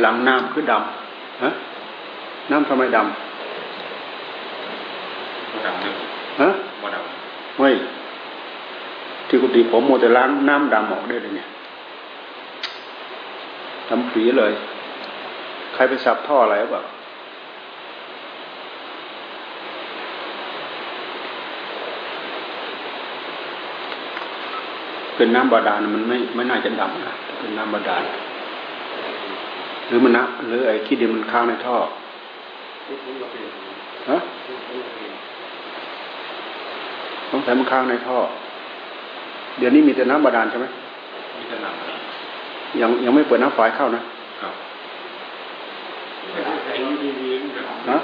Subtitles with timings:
[0.00, 1.50] หลังน้ำคือดำฮะ
[2.50, 3.10] น้ำทำไมดำ
[5.66, 5.94] ดำนึง
[6.40, 6.48] ฮะ
[6.80, 7.70] บ่ดำไม่
[9.28, 11.48] ที่กุฏิผมโมแต่ล้างน้ำดำออกได้เลยเนี่ย
[13.88, 14.52] ทำฝีเลย
[15.74, 16.84] ใครไปสับท่ออะไรแบบ
[25.16, 28.02] เป็นน้ำบาดาลมันไม่ไม่น่าจะดำนะเป็นน้ำบาดาล
[29.90, 31.76] หรือมันนะหรือไอ้ขี้ดินมันค้างในท่อ
[34.10, 34.18] ฮะ
[37.30, 38.18] ต้องใส่มันค้างในท่อ
[39.58, 40.66] เดี๋ยวนี้มีแต่น้ำบาดาลใช่ไหม
[41.38, 44.00] มีแต่น้ำยังยังไม่เปิดน้ำฝายเข้านะ
[44.40, 44.54] ครับ
[47.88, 47.96] ฮะ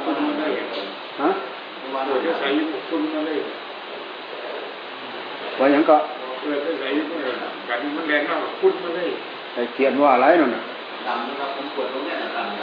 [1.22, 1.30] ฮะ
[5.58, 5.96] ว่ายังก็
[7.68, 9.08] กันมันแรงมากพุ่นมาเลย
[9.54, 10.62] ไอ้เขียนว่าอะไรนั่นน่ะ
[11.08, 12.62] ดำนะครับผมปวดตรงนี้นะดำด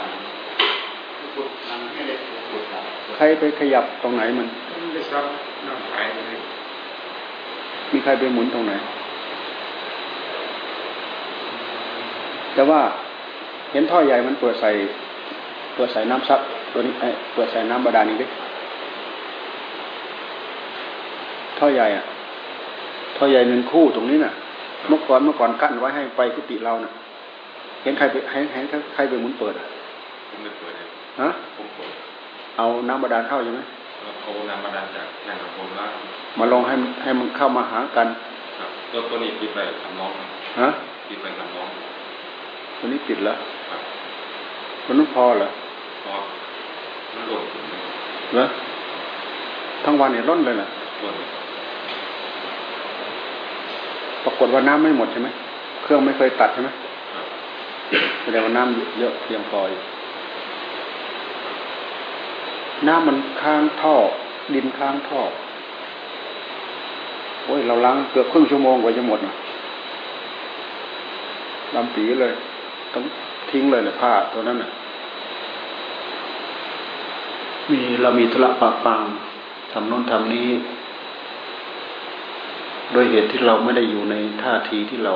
[0.68, 4.46] ำปวดดำให้เล็กปวดดำใครไปขยับตรงไหนมัน
[4.92, 5.24] ไม่ซับ
[5.66, 6.40] น้ำหายเลย
[7.92, 8.72] มีใครไปหมุนตรงไหน
[12.54, 12.80] แต่ว่า
[13.72, 14.70] เห็นท่อใหญ่มันเปิดใส่
[15.74, 16.40] เปิดใส่น้ำซับ
[16.72, 16.92] ตัวนี้
[17.34, 18.26] เปิดใส่น้ำบาดาลนี้ดิ
[21.58, 22.04] ท่อใหญ่อะ
[23.16, 24.32] ท่อใหญ่หนึ่งคู่ตรงนี้น่ะ
[24.88, 26.92] เมื่อก่อนเมื่อก่อนกั้นไว้ให้ไปกุฏิเราน่ะ
[27.84, 28.60] เห็นใครไปให้ให้
[28.94, 29.66] ใครไปหมุนเปิดอะ
[30.28, 30.72] ผมไม่เปิด
[31.20, 31.92] ฮะผมเปิด
[32.56, 33.60] เอาน้ำบาดาลเข้าใช่ไหม
[34.22, 35.86] เอาน้ำบาดาลจากแหล่งของผมว่า
[36.38, 38.06] มาลองให้ให้มันเข้ามาหากัน
[38.58, 40.10] ครับตัวตัวนี้ปิดไปทำน้อง
[40.60, 40.68] ฮะ
[41.08, 41.68] ปิดไปทำน้อง
[42.78, 43.36] ตัวนี้ปิดแล้ว
[43.70, 43.80] ครับ
[44.84, 45.48] ตัวนั้นพอเหรอ
[46.04, 46.14] พอ
[47.14, 47.42] มันหล่น
[48.34, 48.44] เหรอ
[49.84, 50.68] ทั้งวันเนี่ยร่นเลยนะ
[51.02, 51.14] ร่น
[54.24, 55.28] ปรากฏว่าน้ำไม่หมดใช่ไหม
[55.82, 56.70] เครื่องไม่เคยตัดใช่ไหม
[58.24, 59.72] แสดงว่าน้ำเยอะเพียงพออย
[62.88, 63.94] น้ำมันค้างท่อ
[64.54, 65.20] ดินค้างท่อ
[67.44, 69.34] โอ้ย เราล้างเกือบครึ่งชั่วโมงกว่าจะหมดนะ
[71.74, 72.32] ลำปีเลย
[72.94, 73.04] ต้อง
[73.50, 74.70] ทิ้งเลยเลยผ้าตัวนั้นน่ะ
[77.70, 79.00] มีเรามีธุระปะปัง
[79.72, 80.48] ทำโน้นทำนี้
[82.92, 85.14] โดยเหตุที่เราไม่ได้อยู่ในท่าทีที่เรา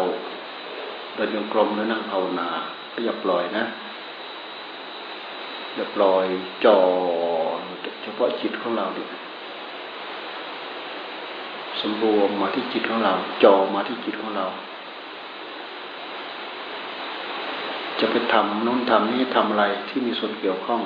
[1.15, 2.49] เดินโยกลมหรือนั่งภาวนา
[2.98, 3.64] ก็อย่าปล่อยนะ
[5.75, 6.26] อย่าปล่อย
[6.64, 6.78] จ่อ
[8.03, 9.03] เฉพาะจิตของเราดิ
[11.81, 13.12] สำรวมมาที่จิตของเรา
[13.44, 14.47] จ่อมาที่จิตของเรา
[18.00, 20.82] จะไปทำนู้นทำนี้ทำอะไรที่มีส่วนเกี่ยวข้อง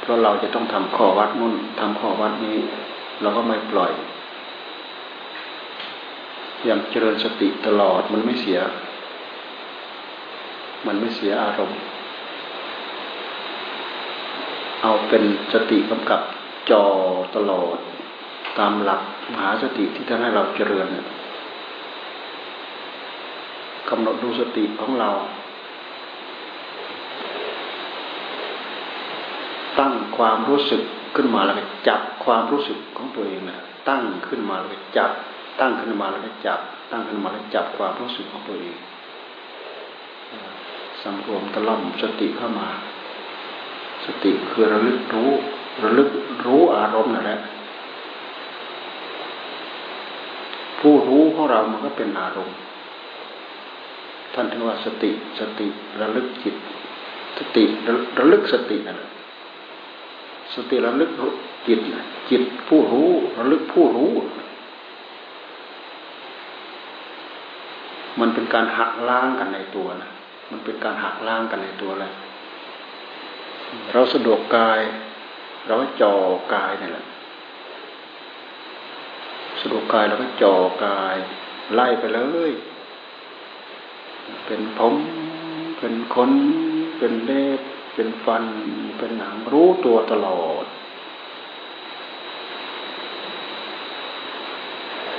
[0.00, 2.58] เพราะเราจะต้องทำข้อวัดนู้นทำข้อวัดนี้
[3.20, 3.92] เราก็ไม่ปล่อย
[6.64, 8.60] อย่างเจริญสติตลอดมันไม่เสีย
[10.86, 11.78] มันไม่เสียอารมณ์
[14.82, 15.22] เอาเป็น
[15.52, 16.20] สติกำกับ
[16.70, 16.84] จอ
[17.36, 17.78] ตลอด
[18.58, 19.00] ตามหลัก
[19.32, 20.86] มหาสติที่ท่านให้เราเจริญ
[23.88, 25.10] กำหนดดูสติของเรา
[29.78, 30.82] ตั้งความรู้สึก
[31.16, 31.56] ขึ้นมาแล้ว
[31.88, 35.10] จับความรู้สึกของตัวเองนะตั้งขึ้นมาแล้วจับ
[35.60, 36.60] ตั้งขึ้นมาแล้วก็จับ
[36.90, 38.76] ตั้งขึ้นมาแล้วจับความรู้สึกของตัวเอง
[41.02, 42.68] สังรวมตะล่อมสติเข้ามา
[44.06, 45.30] สติคือระลึกรู้
[45.82, 46.10] ระลึก
[46.46, 47.40] รู้อารมณ์นั่นแหละ
[50.80, 52.56] ผู้รู้ของเรามันก็เป็นอารมณ์
[54.34, 55.66] ท่านถึงว่าสติสติ
[56.00, 56.56] ระลึกจิต
[57.38, 57.64] สติ
[58.18, 59.10] ระลึกสตินั่นแหละ
[60.54, 61.10] สติระลึก
[61.66, 61.80] จิต
[62.30, 64.12] จิตผู้รู้ระลึกผู้รู้
[68.20, 70.10] มันเป็นการหักล้างกันในตัวนะ
[70.52, 72.12] มันเป็นการหักล้างกันในตัวเลย
[73.92, 74.80] เราสะดวกกาย
[75.66, 76.14] เราจ่อ
[76.54, 77.06] กายนี่แหละ
[79.60, 80.54] สะดวกกายเราก็จ่อ
[80.84, 81.16] กาย
[81.74, 82.20] ไล่ไปเล
[82.50, 82.52] ย
[84.46, 84.94] เป็นผม
[85.78, 86.32] เป็นขน
[86.98, 87.60] เป็นเล็บ
[87.94, 88.44] เป็นฟัน
[88.98, 90.64] เป็นหนังรู้ตัวตลอด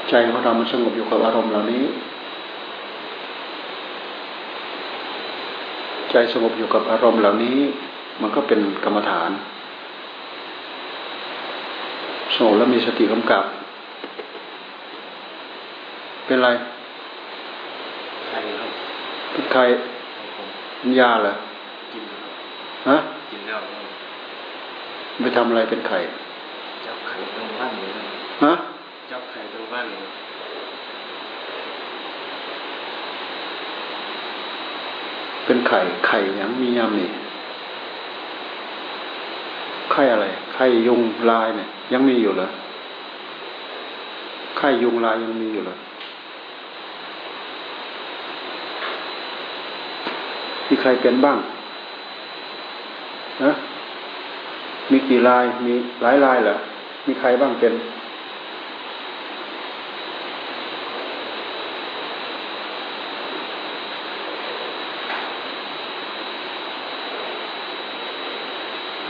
[0.10, 1.86] ใจของเรามันสงบอยู่กับอารมณ์เหล่านี้
[6.14, 7.58] ใจสงบอยู่กับอารมณ์เหล่านี้
[8.22, 9.32] มันก็เป็นกรรมฐาน
[12.36, 13.44] สงบแล้วมีสติกำกับ
[16.26, 16.50] เป็นไร
[19.32, 19.62] เป็นใคร
[20.78, 21.34] เป็นยาเหรอ
[22.90, 22.98] ฮะ
[25.22, 26.00] ไปทำอะไรเป็นไข่
[26.86, 27.92] จับไข่ตรงบ้านเลย
[28.46, 28.54] ฮะ
[29.12, 30.04] จับไข่ตรงบ้านเลย
[35.46, 37.10] เป็นไข่ไข่ยังมียำนี่
[39.92, 42.48] ไข่อะไรไข่ยุงลายเนี่ย ยังมีอยู่เหรอ
[44.58, 45.76] ไข่ยุงลายยังมีอยู่เหรอ
[50.68, 51.38] มีใครเป็นบ้าง
[53.44, 53.52] นะ
[54.92, 56.56] มีกี่ลายมีหลายลายเหรอ
[57.06, 57.74] มีใครบ้างเป็น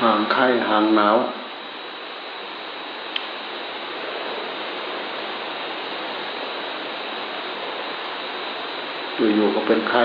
[0.04, 1.18] ห่างไข้ห่างหนาว
[9.36, 10.04] อยู่ๆก็เป็นไข้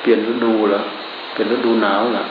[0.00, 0.80] เปลี่ยนฤดูเหรอ
[1.34, 2.24] เป็นฤดูหนาวเหรอ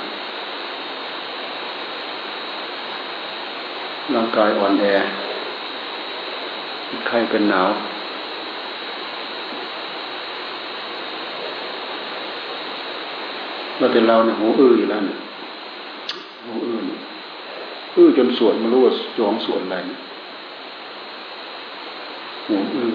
[4.13, 4.85] ร่างกายอ่อนแอ
[7.07, 7.69] ไข้เป็นหนาว
[13.79, 15.17] เราเป็นเราเนี่ยหูอื้ออยู่แล้วเนี่ย
[16.45, 16.79] หูอื้อ
[17.95, 19.75] อื้อจนสวดไม่รู้ว่าจองสวดอะไร
[22.47, 22.93] หูอื้อ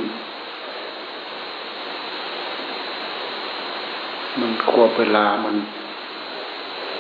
[4.40, 5.56] มันควบเวลามัน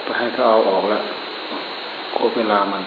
[0.04, 1.02] ไปให้เขาเอาออกแล้ว
[2.16, 2.82] ควบเวลามัน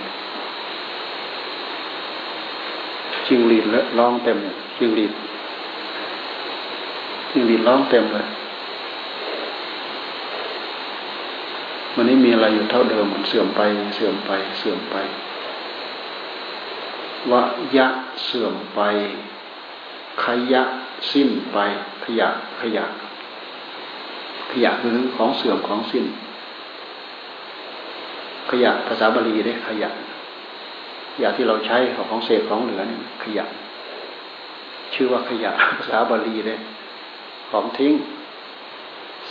[3.28, 4.38] จิงหลีดแล้วร้องเต็ม
[4.78, 5.12] จิงหลีด
[7.32, 8.26] จิงหลีดร้องเต็มเลย
[11.96, 13.62] มันไม่มีอะไรอยู่เท่าเดิมมันเสื่อมไป
[13.96, 14.96] เสื่อมไป เสื่อมไป
[17.32, 17.42] วะ
[17.78, 17.88] ยะ
[18.26, 18.80] เสื่อมไป
[20.24, 20.64] ขยะ
[21.12, 21.58] สิ้นไป
[22.04, 22.86] ขยะ ขยะ
[24.52, 26.06] ขยะคือของเสื่อมของสิ้น
[28.50, 29.90] ขยะภาษาบาลีได้ขยะ
[31.14, 31.78] ขยะที่เราใช้
[32.10, 33.46] ของเศษของเหลือเนี่ยขยะ
[34.94, 36.60] ชื่อว่าขยะภาษาบาลีเลย
[37.50, 37.94] ของทิ้ง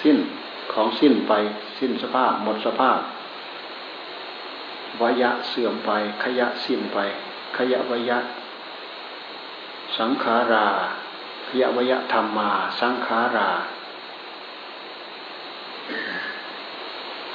[0.02, 0.16] สิ้น
[0.74, 1.32] ของสิ้นไป
[1.78, 3.00] สิ้นสภาพ หมดสภาพ
[5.00, 5.90] วยะเสื่อมไป
[6.24, 6.98] ขยะสิ้นไป
[7.56, 8.18] ขยะวยะ
[9.98, 10.68] สังขารา
[11.48, 12.50] ขยะวยะธรรมมา
[12.80, 13.50] สังขารา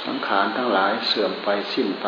[0.06, 2.07] สังขารทั้งหลายเสื่อมไปสิ้นไป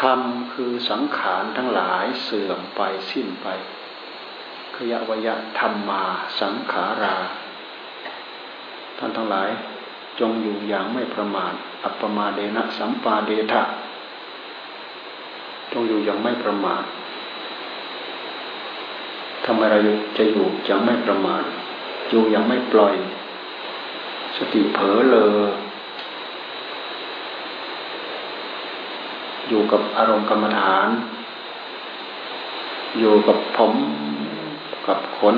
[0.00, 0.20] ธรรม
[0.52, 2.80] คือสังขารทั้งหลายเสื่อมไป
[3.12, 3.48] สิ้นไป
[4.76, 6.04] ขยะวยะธรรมมา
[6.40, 7.16] สังขารา
[9.16, 9.48] ทั้งหลาย
[10.20, 11.52] จงอยู่อย่างไม่ประมาท
[11.84, 13.62] อัปปมาเดนะสัมปาเดทะ
[15.72, 16.84] จงอยู่อย่างไม่ประมาท
[19.44, 19.78] ทำไมเรา
[20.18, 21.44] จะอยู่อย่างไม่ประมาท
[22.08, 22.94] อยู่อย่างไม่ปล่อย
[24.36, 25.36] สติเผลอเลอ
[29.48, 30.88] อยู่กับอารมณ์กรรมฐาน
[32.98, 33.74] อยู่กับผม
[34.86, 35.36] กับขน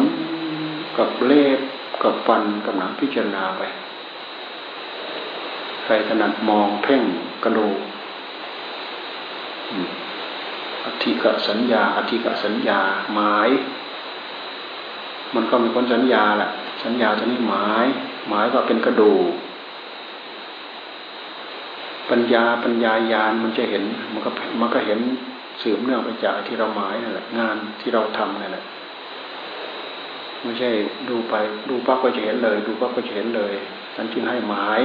[0.98, 1.60] กับเล็บ
[2.04, 3.62] กับฟันกับหนังพิจารณาไป
[5.84, 7.02] ใครถนัดมองเพ่ง
[7.44, 7.78] กระดูก
[10.84, 12.80] อธิกสัญญาอธิกสัญญา
[13.14, 13.50] หมาย
[15.34, 16.50] มันก็มีคนสัญญาแหละ
[16.84, 17.86] สัญญาตัวนี้หมาย
[18.28, 19.32] หมายว่าเป็นกระดูก
[22.10, 24.30] ปัญญาปัญญายานมันจะเห็นมันก็
[24.60, 25.00] มันก็เห็น
[25.62, 28.64] สืบเนื่องไปจากที่เราหมายนั่นแหละงานที่เราทำนั่นแหละ
[30.44, 30.70] ไม่ใช่
[31.08, 31.34] ดูไป
[31.68, 33.54] ดูปั๊บก็จะเห็นเลย ดูปั๊บก็จะเห็นเลย
[33.94, 34.80] ท่านจึงให้หมาย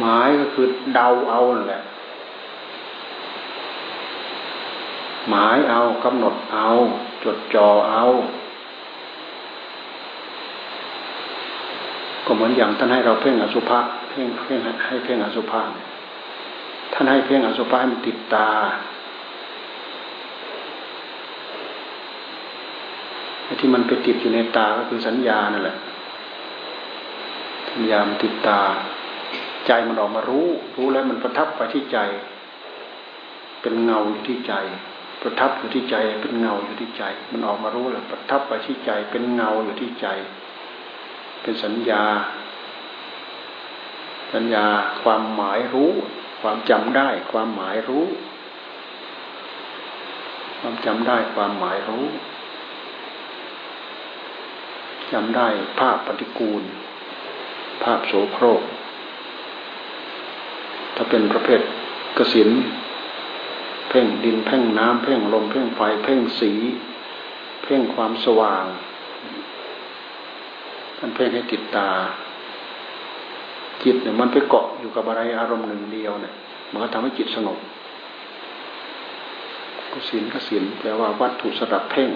[0.00, 1.82] หมายก็คือเดาเอานั่นแหละ
[5.30, 6.68] หมายเอากำหนดเอา
[7.24, 8.04] จดจ่อเอา
[12.26, 15.60] ก็เหมือนอย่างท่านให้เราเพ่งอสุภะเพ่งเพ่งให้เพ่งอสุภะ
[16.92, 18.48] ท่านให้เพ่งอสุภะให้มันติดตา
[23.33, 25.76] ไอ้ ที่มันไปติดอยู่ในตาก็คือสัญญานั่นแหละ
[27.70, 28.60] สัญญามันติดตา
[29.66, 31.98] ใจมันออกมารู้ รู้แล้วมันประทับไปที่ใจ
[33.60, 34.54] เป็นเงาอยู่ที่ใจ
[35.22, 40.06] ประทับอยู่ที่ใจ เป็นเงาอยู่ที่ใจ มันออกมารู้แล้วประทับไปที่ใจ เป็นเงาอยู่ที่ใจ
[41.42, 42.04] เป็นสัญญา
[44.34, 44.64] สัญญา
[45.02, 45.92] ความหมายรู้
[46.40, 48.06] ความจำได้ ความหมายรู้
[50.60, 52.04] ความจำได้ความหมายรู้
[55.14, 55.48] จำได้
[55.80, 56.62] ภาพปฏิกูล
[57.82, 58.62] ภาพโสโครก
[60.94, 61.60] ถ้าเป็นประเภท
[62.18, 62.50] กสิน
[63.88, 66.52] เพ่งดินเพ่งน้ำเพ่งลมเพ่งไฟ เพ่งสี
[67.62, 68.64] เพ่งความสว่าง
[70.98, 71.90] ท่านเพ่งให้ติดตา
[73.82, 76.34] จิตเนี่ยมันไปเกาะอยู่กับอะไรอารมณ์หนึ่งเดียวเนี่ย
[76.70, 77.58] มันก็ทำให้จิตสงบ
[79.92, 82.10] กสินกสินแปลว่าวัตถุสำหรับเพ่ง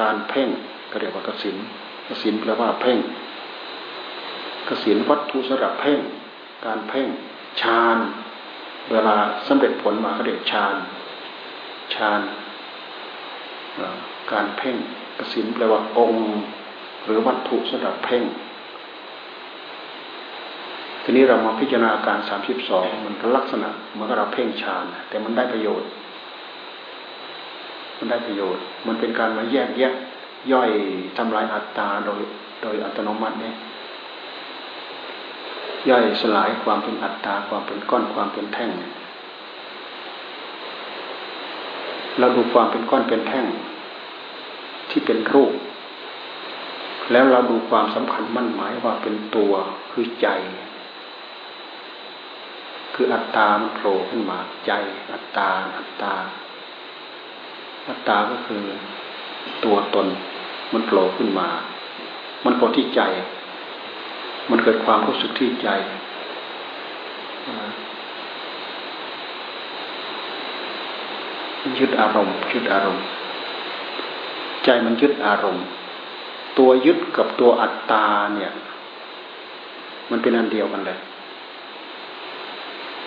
[0.00, 0.48] การเพ่ง
[0.90, 1.56] ก็เรียกว่ากสิน
[2.08, 2.98] กสินแปลว่าเพ่ง
[4.68, 6.00] กสินวัตถุสำหรับเพ่ง
[6.66, 7.08] การเพ่ง
[7.60, 7.96] ฌาน
[8.90, 10.74] เวลาสำเร็จผลมาเก็เรียกฌาน
[11.94, 12.20] ฌาน
[14.32, 14.76] การเพ่ง
[15.18, 16.24] กสินแปลว่าองค์
[17.04, 18.24] หรือวัตถุสำหรับเพ่ง
[21.02, 25.88] ทีนี้เรามาพิจารณาการสามสิบสองมันก็ลักษณะเหมือนกับเราเพ่งฌานแต่มันได้ประโยชน์
[27.98, 29.92] มันได้ประโยชน์ มันเป็นการมาแยกแยะ
[30.52, 30.70] ย่อย
[31.16, 32.20] ทำลายอัตตาโดย
[32.62, 33.56] โดยอัตโนมัติเนี่ย
[35.90, 38.70] ย่อยสลายความเป็นอัตตาความเป็นก้อนความเป็นแท่ง
[42.18, 43.46] เราดูความเป็นก้อนเป็นแท่ง
[44.90, 45.52] ที่เป็นรูป
[47.12, 49.52] แล้วเราดูความสำคัญมั่นหมายว่าเป็นตัว
[49.90, 50.28] คือใจ
[52.94, 54.72] คืออัตตามันโผล่ขึ้นมาใจ
[55.12, 56.14] อัตตาอัตตา
[57.88, 58.62] อัตตาก็คือ
[59.64, 60.06] ตัวตน
[60.72, 61.48] มันโผล่ขึ้นมา
[62.44, 63.00] มันโผล่ที่ใจ
[64.50, 65.68] มันเกิดความรู้สึกที่ใจ
[71.78, 73.04] ยึดอารมณ์ยึดอารมณ์
[74.64, 75.64] ใจมันยึดอารมณ์
[76.58, 78.04] ตัวยึดกับตัวอัตตา
[78.34, 78.52] เนี่ย
[80.10, 80.98] มันเป็นอันเดียวกันเลย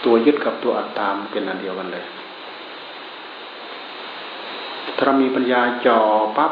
[0.05, 2.05] ตัวยึดกับตัวอัตตามันเป็นอันเดียวกันเลย
[4.99, 5.99] ถ้ามีปัญญาจ่อ
[6.37, 6.51] ปั๊บ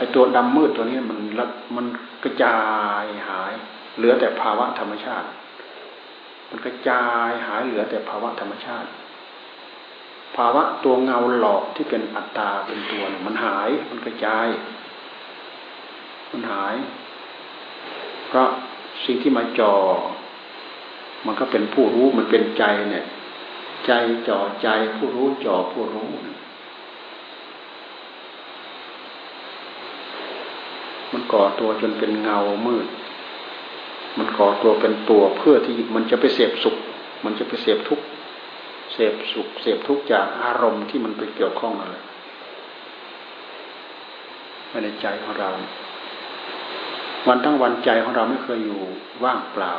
[0.00, 1.18] ไอตัวดำมืดตัวนี้มัน
[1.76, 1.86] มัน
[2.24, 2.58] กระจา
[3.02, 3.52] ยหาย
[3.96, 5.28] เหลือแต่ภาวะธรรมชาติ
[6.50, 8.88] มันกระจายหายเหลือแต่ภาวะธรรมชาติ
[10.36, 14.46] ภาวะตัวเงาหลอกที่เป็นอัตตาเป็นตัวมันหายมันกระจาย
[16.30, 16.74] มันหาย
[18.28, 18.48] เพราะ
[19.04, 19.74] สิ่งที่มาจ่อ
[21.26, 23.04] มันก็เป็นผู้รู้มันเป็นใจเนี่ย
[23.86, 23.92] ใจ
[24.28, 26.10] จ่อใจผู้รู้จ่อผู้รู้
[31.12, 32.86] มันก่อตัวจนเป็นเงามืด
[34.18, 36.76] มันก่อตัวเป็นตัวเพื่อที่มันจะไปเสพสุข
[37.24, 38.04] มันจะไปเสพทุกข์
[38.94, 42.04] เสพสุขเสพทุกข์จากอารมณ์ที่มันไปเกี่ยวข้องนั่นแหละ
[44.84, 45.50] ในใจของเรา
[47.28, 48.80] วันทั้งวันใจของเราไม่เคยอยู่
[49.24, 49.74] ว่างเปล่า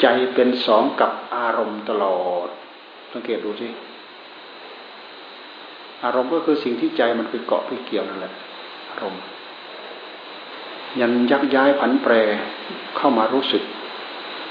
[0.00, 2.48] ใจเป็นสองกับอารมณ์ตลอด
[3.12, 3.68] สังเกตดูสิ
[6.04, 8.32] อารมณ์ก็คือสิ่งที่ใจมันไปเกาะไปเกี่ยวนั่นแหละ
[8.90, 9.22] อารมณ์
[11.00, 12.12] ยันยักย้ายผันแปร
[12.96, 13.62] เข้ามารู้สึก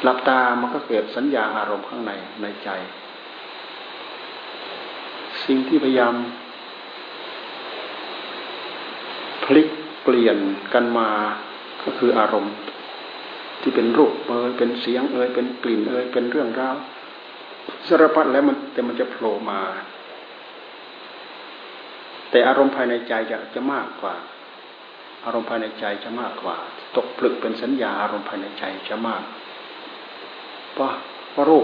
[0.03, 2.69] หลับตามันก็เกิดสัญญาอารมณ์ข้างในในใจ
[5.45, 6.15] สิ่งที่พยายาม
[9.43, 9.67] พลิก
[10.03, 10.37] เปลี่ยน
[10.73, 11.09] กันมา
[11.83, 12.55] ก็คืออารมณ์
[13.61, 16.75] ที่เป็นรูปเอ่ยเป็นเสียงเอ่ยเป็นกลิ่นเอ่ยเป็นเรื่องราว
[17.87, 19.59] สารพัดแล้วมันแต่มันจะโผล่มา
[22.31, 24.15] แต่อารมณ์ภายในใจจะจะมากกว่า
[25.25, 26.55] อารมณ์ภายในใจจะมากกว่า
[26.95, 29.23] ตกผลึกเป็นสัญญาอารมณ์ภายในใจจะมาก
[30.73, 30.91] เพราะ
[31.31, 31.63] เพราะรูป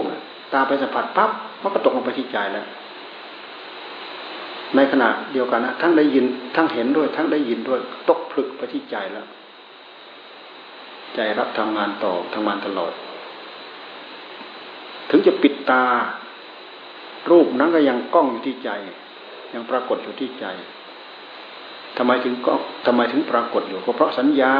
[0.52, 1.30] ตาไปสัมผัสปั๊บ
[1.62, 2.66] มันก็ตกลงไปที่ใจแล้ว
[4.76, 6.24] ในขณะเดียวกันนะทั้งได้ยิน
[6.56, 9.26] ทั้งเห็นด้วยทั้งได้ยินด้วย ตกผลึกไปที่ใจแล้ว
[11.14, 12.92] ใจรับทำงานต่อทำงานตลอด
[15.10, 15.82] ถึงจะปิดตา
[17.30, 18.70] รูปนั้นก็ยังกล้องอยู่ที่ใจ
[19.54, 20.46] ยังปรากฏอยู่ที่ใจ
[21.96, 22.52] ทำไมถึงก็
[22.86, 24.54] ทำไมถึงปรากฏอยู่ก็เพราะสัญญา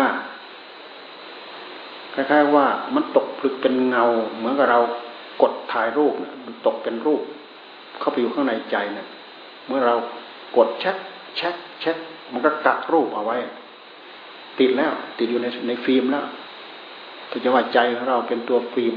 [2.15, 4.05] คล้ายๆว่ามันตกผลึกเป็นเงา
[4.37, 4.81] เหมือนกับเรา
[5.43, 6.13] กดถ่ายรูป
[6.47, 7.23] มันตกเป็นรูป
[8.01, 9.07] เข้าไปอยู่ข้างในใจเนี่ย
[9.67, 9.97] เมื่อเรา
[10.57, 10.97] กดแช็ค
[11.37, 11.97] แช็คแช็ค
[12.33, 13.37] มันก็กักรูปเอาไว้
[14.59, 16.25] ติดแล้ว ติดอยู่ในในฟิล์มแล้ว
[17.31, 18.95] ถ้าจะว่าใจของเราเป็นตัวฟิล์ม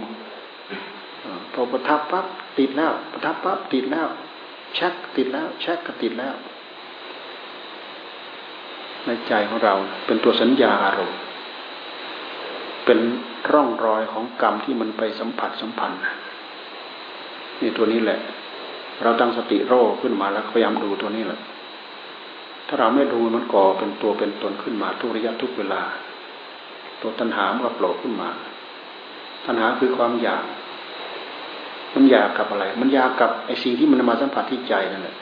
[1.54, 2.26] พอประทับปั๊บ
[2.60, 4.08] ติดแล้วประทับปั๊บติดแล้ว
[4.76, 6.36] แช็คติดแล้วแช็คก็ติดแล้ว
[9.06, 9.74] ในใจของเรา
[10.06, 11.20] เป็นตัวสัญญาอารมณ์
[12.86, 13.00] เป็น
[13.52, 16.00] ร่องรอยของกรรมที่มันไปสัมผัสสัมพันธ์
[17.62, 18.20] นี่ตัวนี้แหละ
[19.04, 21.40] เราตั้งสติโรขึ้นมาแล้วพยายามดูตัวนี้แหละ
[22.68, 25.82] ถ้าเราไม่ดูมันก่อเป็นตัวเป็นตนขึ้นมาทุกระยะทุกเวลา
[27.02, 28.30] ตัวตัณหามันก็โผล่ขึ้นมา
[29.46, 30.44] ตัณหาคือความอยาก
[31.96, 35.16] มันอยากกับอะไร มันอยากกับไอ้สิ่งที่มันมาสัมผัสที่ใจนั่นแหละ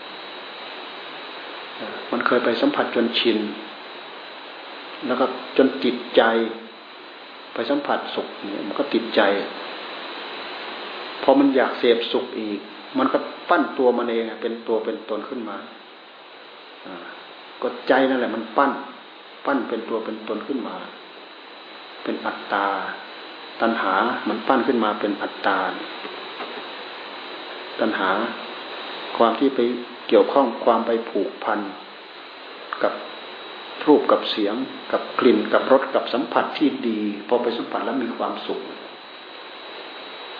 [2.11, 3.37] มันเคยไปสัมผัสจนชิน
[5.05, 5.25] แล้วก็
[5.57, 6.21] จนติดใจ
[7.53, 9.21] ไปสัมผัสสุขเนี่ยมันก็ติดใจ
[11.23, 12.59] พอมันอยากเสพสุขอีก
[12.97, 13.17] มันก็
[13.49, 15.57] ปั้นตัวมันเองเป็นตัวเป็นตนขึ้นมา
[17.61, 18.71] ก็ใจนั่นแหละมันปั้น
[19.45, 20.75] ปั้นเป็นตัวเป็นตนขึ้นมา
[22.03, 22.67] เป็นอัตตา
[23.61, 23.93] ตัณหา
[24.27, 25.57] มันปั้นขึ้นมาเป็นอัตตา
[27.79, 28.09] ตัณหา
[29.17, 29.59] ความที่ไป
[30.07, 31.59] เกี่ยวข้องความไปผูกพัน
[32.83, 32.93] กับ
[33.87, 34.55] รูปกับเสียง
[34.91, 38.59] กับกลิ่นกับรสกับสัมผัสที่ดี พอไปสัมผัสแล้วมีความสุข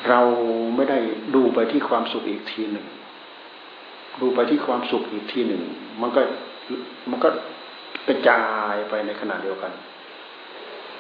[0.10, 0.22] เรา
[0.76, 1.00] ไม่ได้
[1.36, 2.86] ดูไปที่ความสุขอีกทีหนึ่ง
[4.22, 5.64] ดูไปที่ความสุขอีกทีหนึ่ง
[6.02, 6.22] มันก็
[7.10, 7.30] มันก็
[8.08, 8.42] กระจา
[8.74, 9.72] ยไปในขณะเดียวกัน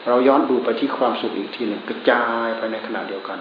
[0.08, 3.39] เราย้อนดูไปที่ความสุขอีกทีหนึ่งกระจายไปในขณะเดียวกัน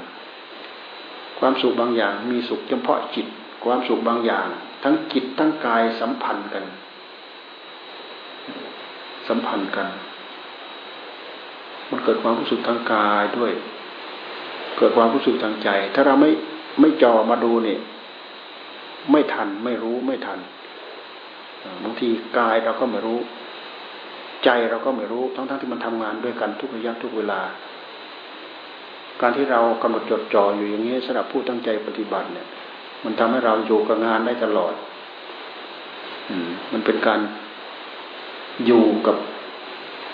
[1.39, 3.27] ความสุขบางอย่างมีสุขเฉพาะจิต
[3.65, 4.49] ความสุขบางอย่าง
[4.83, 6.65] ทั้งจิตทั้งกายสัมพันธ์กัน
[9.29, 9.89] สัมพันธ์กัน
[11.91, 13.53] มันเกิดความรู้สึกทางกายด้วย
[14.79, 16.31] เกิดความรู้สึกทางใจ ถ้าเราไม่
[16.81, 17.81] ไม่จอมาดูเนี่ย
[19.13, 20.39] ไม่ทันไม่รู้ไม่ทัน
[21.85, 23.19] บางทีกายเราก็ไม่รู้
[24.45, 27.41] ใจเราก็ไม่รู้ ทั้งๆทที่มันทำงานด้วยกันทุกระยะทุกเวลา
[29.21, 32.47] การที่เรากำหนดจดจ่ออยู่อย่างนี้สำหรับผู้ตั้งใจปฏิบัติเนี่ย
[33.05, 34.75] มันทำให้เราอยู่กับงานได้ตลอด
[36.31, 36.37] อื
[36.73, 37.21] มันเป็นการ
[38.65, 39.17] อยู่กับ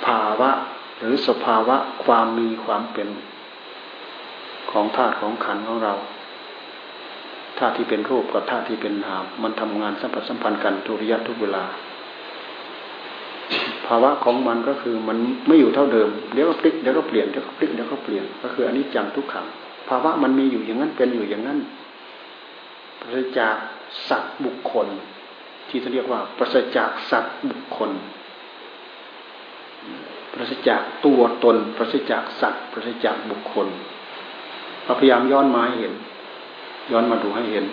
[0.06, 0.50] ภาวะ
[0.98, 3.08] หรือสภาวะความมีความเป็น
[4.70, 5.94] ของธาตุของขันของเรา
[7.58, 11.64] ธาตุที่เป็นรูปกับธาตุที่เป็นนาม มันทำงานสัมผัสสัมพันธ์กันทุริยะทุกเวลา
[13.86, 19.46] ภาวะของมันก็คือมันไม่อยู่เท่าเดิมเดี๋ยวก็พลิกเดี๋ยวก็เปลี่ยนเดี๋ยวก็พลิกเดี๋ยวก็เปลี่ยนก็คืออันนี้จังทุกขัง
[19.88, 21.58] ภาวะมันมีอยู่อย่างนั้นเป็นอยู่อย่างนั้น
[23.00, 23.56] ปราศจาก
[24.08, 24.86] สัตว์บุคคล
[25.68, 27.90] ที่จะเรียกว่าปราศจากสัตว์บุคคล
[30.32, 33.66] ปราศจากตัวตน ปราศจากสัตว์ ปราศจากบุคคล
[34.84, 35.94] เราพยายามย้อนมาให้เห็น
[36.92, 37.64] ย้อนมาดูให้เห็น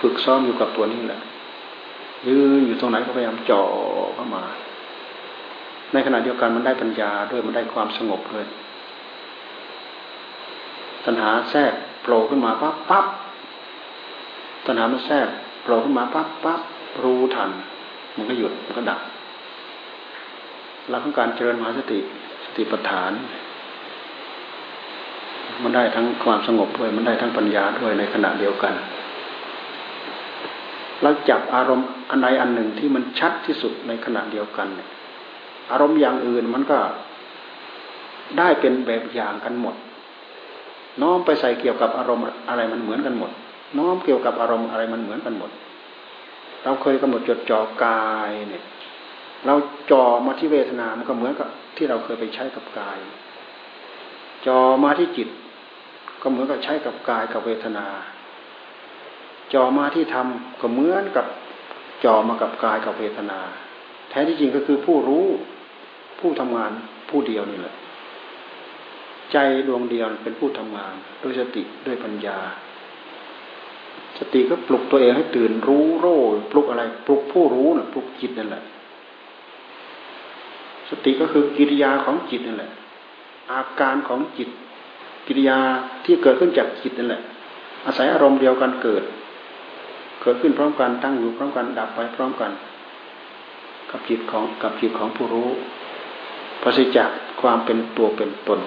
[0.00, 1.20] ฝึกซ้อมอยู่กับตัวนี้แหละ
[2.28, 3.62] ยืนอยู่ตรงไหนก็พยายามจ่อ
[4.14, 4.44] เข้ามา
[5.92, 8.46] ในขณะเดียวกันมันได้ปัญญาด้วยมันได้ความสงบด้วย
[11.04, 11.72] ตัณหาแทรก
[12.02, 13.06] โผล่ขึ้นมาปั๊บปั๊บ
[14.66, 15.28] ตัณหามันแทรก
[15.62, 16.60] โผล่ขึ้นมาปั๊บปั๊บ
[17.02, 17.50] รู้ทัน
[18.16, 19.00] มันก็หยุดมันก็ดับ
[20.88, 21.98] หลักของการเจริญมหาสติ
[22.44, 23.12] สติปัฏฐาน
[25.62, 28.74] มันได้ทั้งความสงบด้วย มันได้ทั้งปัญญาด้วยในขณะเดียวกัน
[31.02, 34.88] เราจับอารมณ์อันใดอันหนึ่งที่มันชัดที่สุดในขณะเดียวกันเนี่ย
[35.72, 36.78] อารมณ์อย่างอื่นมันก็
[38.38, 39.74] ได้เป็นแบบอย่างกันหมด
[41.02, 43.30] น้อมไปใส่เกี่ยวกับอารมณ์อะไรมันเหมือนกันหมด
[43.78, 45.50] น้อมเกี่ยวกับอารมณ์อะไรมันเหมือนกันหมด
[46.64, 48.64] เราเคยกำหนดจดจ่อกายเนี่ย
[49.46, 49.54] เรา
[49.90, 52.98] จ่อมาที่เวทนา มันก็เหมือนกับที่เราเคยไปใช้กับกาย
[54.46, 55.28] จอมาที่จิต
[56.22, 57.86] ก็เหมือนกับใช้กับกายกับเวทนา
[59.52, 60.26] จอมาที่ธรรม
[60.60, 61.26] ก็เหมือนกับ
[62.04, 63.40] จอมากับกายกับเวทนา
[64.10, 65.26] แท้ที่จริงก็คือผู้รู้
[66.20, 66.72] ผู้ทำงาน
[67.10, 67.74] ผู้เดียวนี่แหละ
[69.32, 69.36] ใจ
[69.68, 72.38] ดวงเดียวเป็นผู้ทำงานด้วยสติด้วยปัญญา
[74.18, 76.18] สติก็ปลุกตัวเองให้ตื่นรู้โร่
[76.52, 78.64] ปลุกอะไร ปลุกผู้รู้นะ่ะปลุกจิตนั่นแหละ
[80.90, 82.72] สติก็คือกิริยาของจิตนั่นแหละ
[83.52, 84.48] อาการของจิต
[85.26, 85.58] กิริยา
[86.04, 87.22] ที่เกิดขึ้นจากจิตนั่นแหละ
[87.86, 89.02] อาศัยอารมณ์เดียวกันเกิด
[90.22, 92.50] เกิดขึ้นพร้อมกันตั้งอยู่พร้อมกันดับไปพร้อมกัน
[93.90, 95.48] กับจิตของกับจิตของผู้รู้
[96.62, 98.60] ปราศจากความเป็นตัวเป็นตน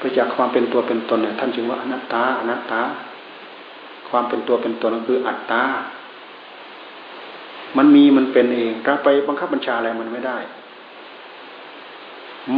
[0.00, 2.80] ปราศจากความเป็นตัวเป็นตนเนี่ยท่านจึงว่าอนัตตาอนัตตา
[4.08, 5.62] ความเป็นตัวเป็นตนก็คืออัตตา
[7.76, 10.38] มันมีมันเป็นเองเราไปบังคับบัญชาอะไรมันไม่ได้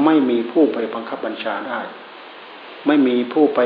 [0.04, 1.80] ไม่มีผู้ไปบังคับบัญชาได้
[2.86, 3.60] ไม่มีผู้ไป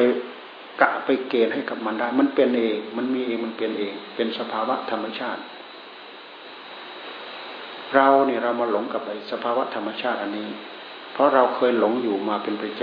[0.80, 5.40] กะไปเกณฑ์ให้กับมันได้ มันเป็นเอง มันมีเองมันเป็นเอง เป็นสภาวะธรรมชาติ
[7.94, 10.48] เราเนี่ยเรามาหลงกับไอ้สภาวะธรรมชาติอันนี้
[11.12, 12.82] เพราะเราเคยหลงอยู่มาเป็นประจ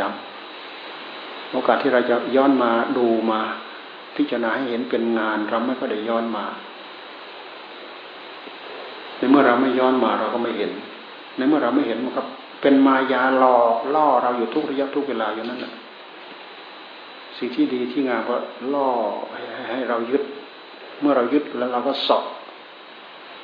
[0.75, 3.41] ำโอกาสที่เราจะย้อนมาดูมา
[4.15, 6.45] พิจารณาให้เห็นเป็นงาน เราไม่ก็ได้ย้อนมา
[9.17, 10.71] ในเมื่อเราไม่ย้อนมาเราก็ไม่เห็น
[11.37, 12.23] ในเมื่อเราไม่เห็นมันก็
[12.61, 15.73] เป็นมายาหลอกล่อเราอยู่ทุกระยะทุกเวลาอยู่นั่นแหละ
[17.37, 18.35] สิ่งที่ดีที่งามก็
[18.73, 18.89] ล่อ
[19.33, 20.23] ให้ให้เรายึด
[21.01, 22.25] เมื่อเรายึดแล้วเราก็สอบ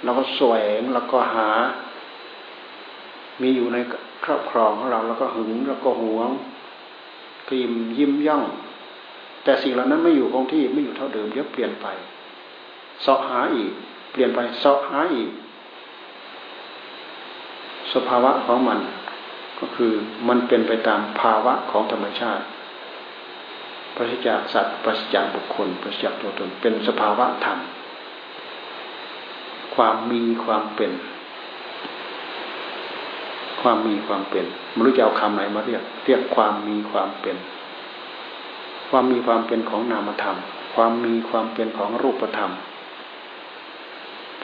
[0.04, 1.50] เราก็แสวงแล้วก็หา
[3.42, 3.78] มีอยู่ใน
[4.24, 6.30] ครอบครองของเราแล้วก็หึงแล้วก็หวง
[7.50, 8.44] กลิ่มยิ้มย่อง
[9.44, 11.88] แต่สิ่งเหล่านั้นไม่อยู่คงที่ไม่อยู่เท่าเดิมเดี๋ยวเปลี่ยนไป
[13.06, 13.72] สาะหาอีก
[14.12, 15.30] เปลี่ยนไปสาะหาอีก
[17.94, 18.80] สภาวะของมัน
[19.60, 19.94] ก็คือ
[20.28, 22.46] มันเป็นไปตามภาวะของธรรมชาติ
[23.96, 27.60] ปราศจากสัตว์ปราศจากบุคคลปราศจากตัวตนเป็นสภาวะธรรม
[29.76, 30.92] ความมีความเป็น
[33.62, 37.38] ความมีความเป็นไม่รู้จะเอาคำไหนมาเรียก เรียกความมีความเป็น
[38.90, 40.38] ความมีความเป็นของนามธรรม
[40.76, 42.52] ความมีความเป็นของรูปธรรม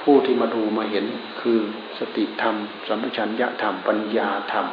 [0.04, 1.06] ผู้ที่มาดูมาเห็น
[1.42, 1.60] คือ
[2.00, 2.56] สติธรรม
[2.88, 4.66] สัมปชัญญะธรรม ปัญญาธรรม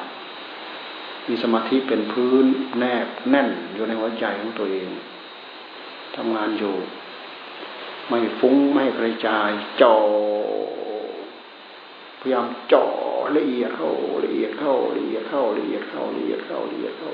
[1.28, 2.46] มีสมาธิเป็นพื้น
[2.78, 4.88] แนบแน่นอยู่ในหัวใจของตัวเอง
[6.16, 6.74] ทำงานอยู่
[8.08, 9.50] ไม่ฟุ้งไม่กระจาย
[9.82, 9.96] จ่อ
[12.20, 12.86] พยายามจ่อ
[13.36, 13.92] ละเอียดเข้า
[14.24, 17.10] ละเอียดเข้าละเอียดเข้าละเอียดเข้าละเอียดเข้าละเอียดเข้า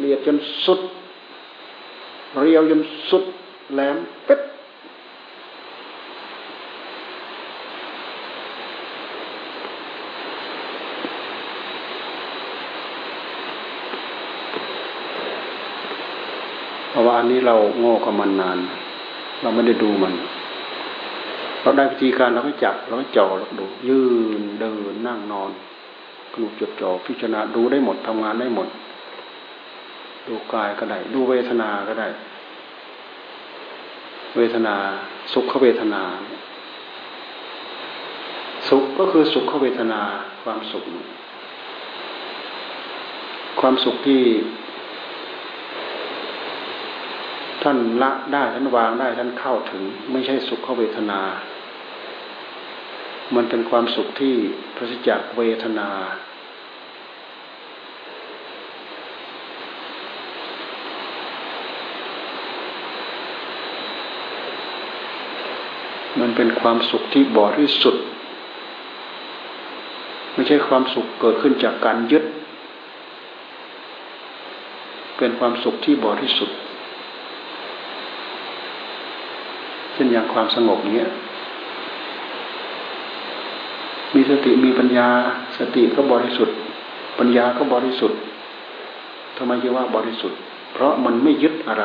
[0.00, 0.80] ละเอียดจนสุด
[2.42, 3.24] เรียวจนสุด
[3.72, 4.40] แหลมเป๊ะ
[16.90, 18.58] เพราะ ว่าอันนี้เราโง่กับมันนาน
[19.42, 20.14] เราไม่ได้ดูมัน
[21.62, 24.00] เราได้วิธีการเราก็จับเราก็จ่อเราดู ยื
[24.40, 25.50] นเดินนั่งนอน
[26.34, 28.68] กลุจดจ่อพิจารณาดูได้หมดทำงานได้หมด
[30.26, 32.08] ดูกายก็ได้ ดูเวทนาก็ได้
[34.36, 34.74] เวทนา
[35.32, 36.02] สุขเวทนา
[38.68, 40.00] สุขก็คือสุขเวทนา
[40.42, 40.84] ความสุข
[43.60, 44.22] ความสุขที่
[47.68, 51.20] ท่านละได้ท่านวางได้ท่านเข้าถึง ไม่ใช่สุขเวทนา
[53.34, 54.34] มันเป็นความสุขที่
[54.76, 55.88] พระสิจักเวทนา
[66.20, 68.04] มันเป็นความสุขที่บริสุทธิ์
[70.34, 72.24] ไม่ใช่ความสุขเกิดขึ้นจากการยึด
[75.18, 76.58] เป็นความสุขที่บริสุทธิ์
[79.96, 81.08] เช่นอย่างความสงบเนี้ย
[84.14, 85.08] มีสติมีปัญญา
[85.58, 86.56] สติก็บริสุทธิ์
[87.18, 88.18] ปัญญาก็บริสุทธิ์
[89.36, 90.38] ทำไมจึงว่าบริสุทธิ์
[90.72, 91.84] เพราะมันไม่ยึดอะไร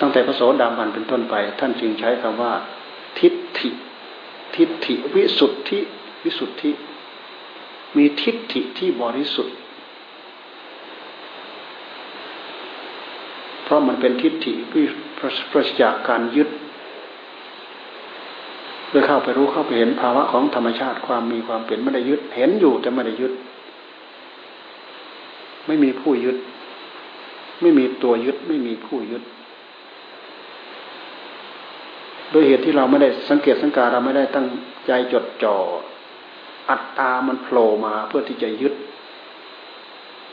[0.00, 2.52] ตั้งแต่พระโสดาบันเป็นต้นไป ท่านจึงใช้คำว่า
[3.18, 3.70] ทิฏฐิ
[4.56, 5.78] ทิฏฐิวิสุทธิ
[6.24, 6.70] วิสุทธิ
[7.96, 9.56] มีทิฏฐิที่บริสุทธิ์
[13.64, 14.84] เพ ราะมันเป็นทิฏฐิที่
[15.52, 16.48] ประจากการยึด
[18.88, 23.32] เพื่อเข้าไปรู้เข้าไปเห็นภาวะของธรรมชาติความมีความเป็นไม่ได้ยึด เห็นอยู่แต่ไม่ได้ยึด
[25.66, 26.36] ไม่มีผู้ยึด
[27.60, 29.22] ไม่มีตัวยึด ไม่มีผู้ยึด
[32.30, 34.46] โดยเหตุที่เราไม่ได้สังเกตสังการเราไม่ได้ตั้ง
[34.86, 35.56] ใจจดจ่อ
[36.70, 38.74] อัตตามันโผล่มาเพื่อที่จะยึด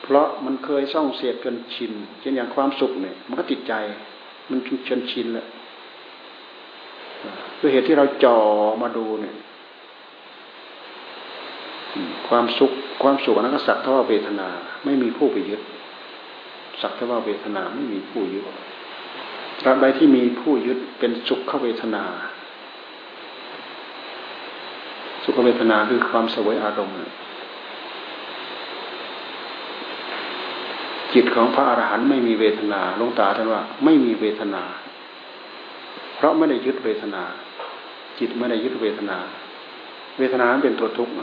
[0.04, 3.74] เพราะมันเคยซ่องเสียดจนชินเช่นอย่างความสุขเนี่ยมันก็ติดใจ
[4.50, 5.48] มันจนชินแหล้ว
[7.60, 8.38] ด้วยเหตุที่เราจ่อ
[8.82, 9.36] มาดูเนี่ย
[12.28, 12.72] ความสุข
[13.04, 14.48] ความสุขนั้นก็สักเท่าเวทนา
[14.86, 15.62] ไม่มีผู้ไปยึด
[16.82, 18.46] สักเท่าเวทนาไม่มีผู้ยึด
[19.60, 22.04] ตราบใดที่มีผู้ยึดเป็นสุขเวทนา
[25.24, 26.96] สุขเวทนาคือความสวยอารมณ์
[31.14, 34.64] จิตของพระอรหันต์ไม่มีเวทนาลงตาท่านว่า ไม่มีเวทนา
[36.16, 37.24] เพราะไม่ได้ยึดเวทนา
[38.20, 39.18] จิตไม่ได้ยึดเวทนา
[40.18, 41.14] เวทนาเป็นตัวทุกข์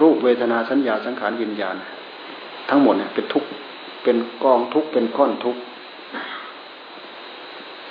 [0.00, 1.76] รูปเวทนาสัญญาสังขารยินญาณ
[2.68, 3.48] ทั้งหมดเนี่ยเป็นทุกข์
[4.02, 5.60] เป็นกองทุกข์เป็นก้อนทุกข์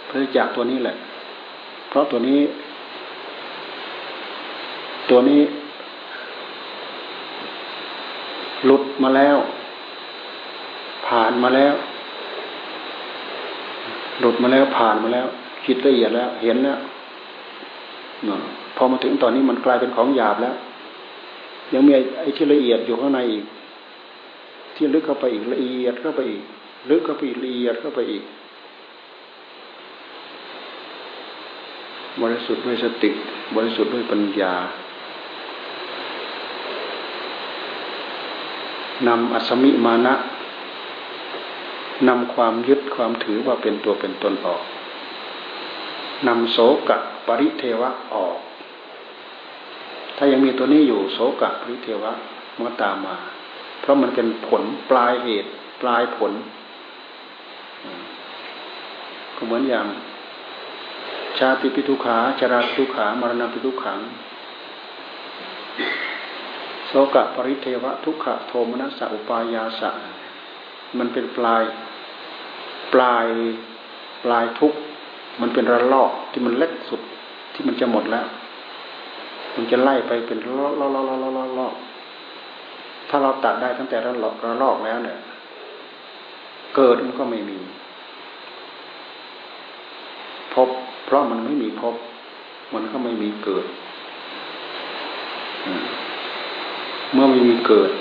[0.06, 0.96] เพื่อจากตัวนี้แหละ
[1.90, 2.40] เพราะตัวนี้
[5.10, 5.42] ตัวนี้
[8.66, 9.38] หลุดมาแล้ว
[11.43, 11.74] มาแล้ว
[14.19, 15.28] หลุดมาแล้วผ่านมาแล้ว
[15.65, 16.80] คิดละเอียดแล้ว เห็นแล้ว
[18.76, 20.56] พอมาถึงตอนนี้มันกลายเป็นของหยาบแล้ว
[21.74, 23.45] ยังมีไอ้ที่ละเอียดอยู่ข้างในอีก
[24.76, 26.43] ที่ลึกเข้าไปอีกละเอียดเข้าไปอีก
[26.89, 28.24] ลึกเข้าไปอีกละเอียดเข้าไปอีก
[32.21, 33.10] บริสุทธิ์ด้วยสติ
[33.56, 34.54] บริสุทธิ์ด้วยปัญญา
[39.08, 40.13] นำอัศมิมานะ
[42.10, 44.64] นำความยึดความถือว่าเป็นตัวเป็นตนออก
[46.28, 46.58] นำโส
[46.90, 48.38] กะปริเทวะออก
[50.18, 52.12] ถ้ายังมีตัวนี้อยู่โสกะปริเทวะ
[52.64, 53.16] มันตามมา
[53.80, 56.32] เพราะมันเป็นผลปลายเหตุ ปลายผล
[59.36, 59.88] ก็เหมือนอย่าง
[61.40, 64.00] ชาติปิทุขาชราปิทุขามรณะปิทุขัง
[66.88, 69.92] โสกะปริเทวะทุกขะโทมนัสสะอุปายาสะ
[70.98, 71.64] มันเป็นปลาย
[72.96, 73.28] ปลาย
[74.24, 74.74] ปลายทุก
[75.42, 77.02] มันเป็นระลอกที่มันเล็กสุด
[77.54, 78.26] ที่มันจะหมดแล้ว
[79.56, 81.74] มันจะไล่ไปเป็นลอกลอกลอกลอกลอกลอก
[83.10, 85.18] ถ้าเราตัดได้ตั้งแต่ระลอกระลอกแล้วเนี่ย
[86.76, 87.60] เกิดมันก็ไม่มี
[90.54, 90.70] พบ
[91.06, 91.96] เพราะมันไม่มีพบ
[92.74, 93.66] มันก็ไม่มีเกิด
[97.14, 97.92] เมื่อไม่มีเกิด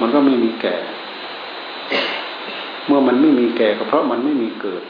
[0.00, 0.76] มันก็ไม่มีแก่
[3.06, 4.82] มันไม่มีแก่ก็เพราะมันไม่มีเกิด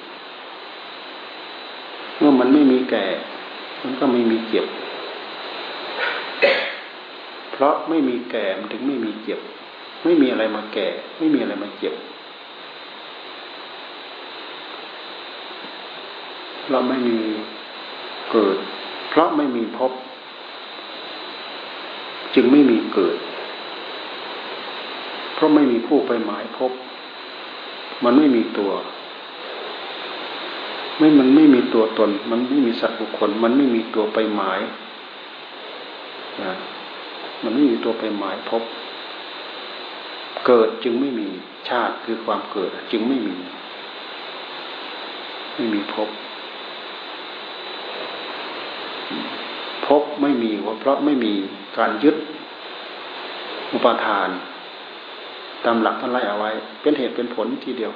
[2.19, 3.05] เมื่อมันไม่มีแก่
[3.83, 4.67] มันก็ไม่มีเจ็บ
[7.53, 9.41] เพราะไม่มีแก่มันถึงไม่มีเจ็บ
[10.05, 10.87] ไม่มีอะไรมาแก่
[11.19, 11.95] ไม่มีอะไรมาเจ็บ
[16.71, 17.19] เราไม่มี
[18.33, 18.57] เกิด
[19.11, 19.93] เพราะไม่มีพบ
[22.35, 23.17] จึงไม่มีเกิด
[25.35, 26.73] เพราะไม่มีผู้ไปหมายพบ
[28.05, 28.73] มันไม่มีตัว
[30.99, 34.61] ไม่มันไม่มีตัวตน มันไม่มีสัตว์บุคคล มันไม่มีตัวไปหมาย
[36.43, 36.53] นะ
[37.43, 38.63] มันไม่มีตัวไปหมายพบ
[40.47, 41.29] เกิดจึงไม่มี
[41.69, 43.37] ชาติคือความเกิด จึงไม่มี
[45.55, 46.09] ไม่มีพบ
[49.87, 51.33] พบไม่มีเพราะไม่มี
[51.79, 52.17] การยึด
[53.73, 54.29] อุปทาน
[55.67, 56.51] ตามหลักท่านไล่เอาไว้
[56.83, 57.93] เป็นเหตุเป็นผลทีเดียว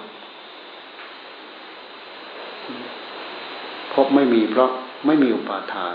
[3.95, 4.71] พบไม่มีเพราะ
[5.07, 5.95] ไม่มีอุปาทาน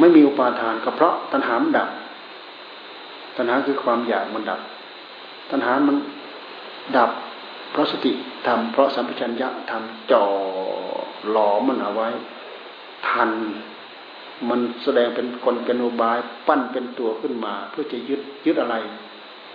[0.00, 1.88] ไม่มีอุปาทานก็เพราะตัณหามันดับ
[3.36, 4.60] ตัณหาคือความอยากมันดับ
[5.50, 5.96] ตัณหามัน
[6.96, 7.10] ดับ
[7.70, 8.12] เพราะสติ
[8.46, 10.24] ทำเพราะสัมปชัญญะทำจ่อ
[11.30, 12.08] หลอมันเอาไว้
[13.08, 13.30] ทัน
[14.48, 18.76] มันแสดงเป็นคนเป็นอุบาย ปั้นเป็นตัวขึ้นมา เพื่อจะยึดยึดอะไร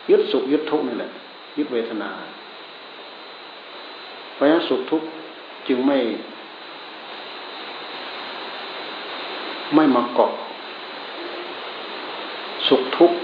[0.10, 1.12] ยึดสุขยึดทุกข์นี่แหละ
[1.58, 2.10] ยึดเวทนา
[4.34, 5.08] เพราะฉะนั้นสุขทุกข์
[5.68, 5.98] จึงไม่
[9.76, 10.32] ไม่มาเกาะ
[12.68, 13.18] สุขทุกข์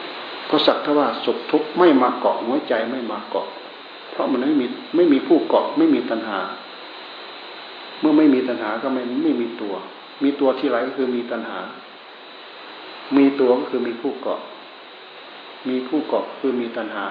[0.48, 3.48] เพราะสักทว่าสุขทุกข์ไม่มาเกาะหัวใจไม่มาเกาะ
[4.12, 6.40] เพราะมันไม่มีไม่มีผู้เกาะไม่มีตัณหา
[8.00, 9.74] เมื่อไม่มีตัณหาก็ไม่ไม่มีตัว
[10.24, 11.60] มีตัวที่ไรก็คือมีตัณหา
[13.18, 14.42] มีตัวก็คือมีผู้เกาะ
[15.68, 17.06] มีผู้เกาะคือมีตัณหา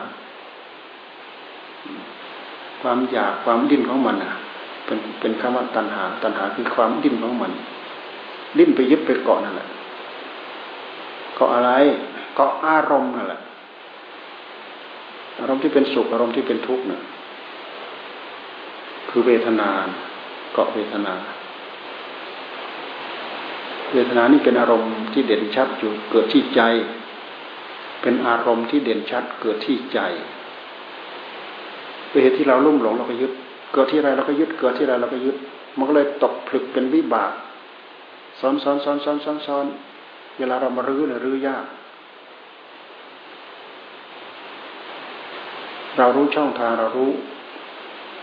[2.83, 4.33] ความอยากความดิ้นของมันอะ
[4.87, 7.53] เป็นเป็นคำว่าตัณหา ตัณหาคือความดิ้นของมัน
[8.59, 9.69] ดิ้นไปยึดไปเกาะนั่นแหละ
[11.35, 11.71] เกาะอะไร
[12.35, 13.41] เกาะอารมณ์นั่นแหละ
[15.41, 17.01] อารมณ์ที่เป็นสุขอารมณ์ที่เป็นทุกข์น่ะ
[19.11, 19.69] คือเวทนา
[20.53, 21.15] เกาะเวทนา
[23.93, 26.61] เวทนานี่เป็นอารมณ์ที่เด่นชัดอยู่เกิดที่ใจ
[28.03, 29.99] เป็นอารมณ์ที่เด่นชัดเกิดที่ใจ
[32.09, 33.33] เป็นเหตุที่เราลุ่มหลงเราก็ยึด
[33.73, 35.37] เกิดที่ไรเราก็ยึด เกิดที่ไรเราก็ยึด
[35.77, 37.33] มันก็เลยตกผลึกเป็นวิบาก
[38.41, 39.67] ซ้อนซ้อนซ้อนซ้อนซ้อนซ้อน
[40.39, 41.65] เวลาเรามารื้อเนี่ยรื้อยาก
[45.99, 47.11] เรารู้ช่องทางเรารู้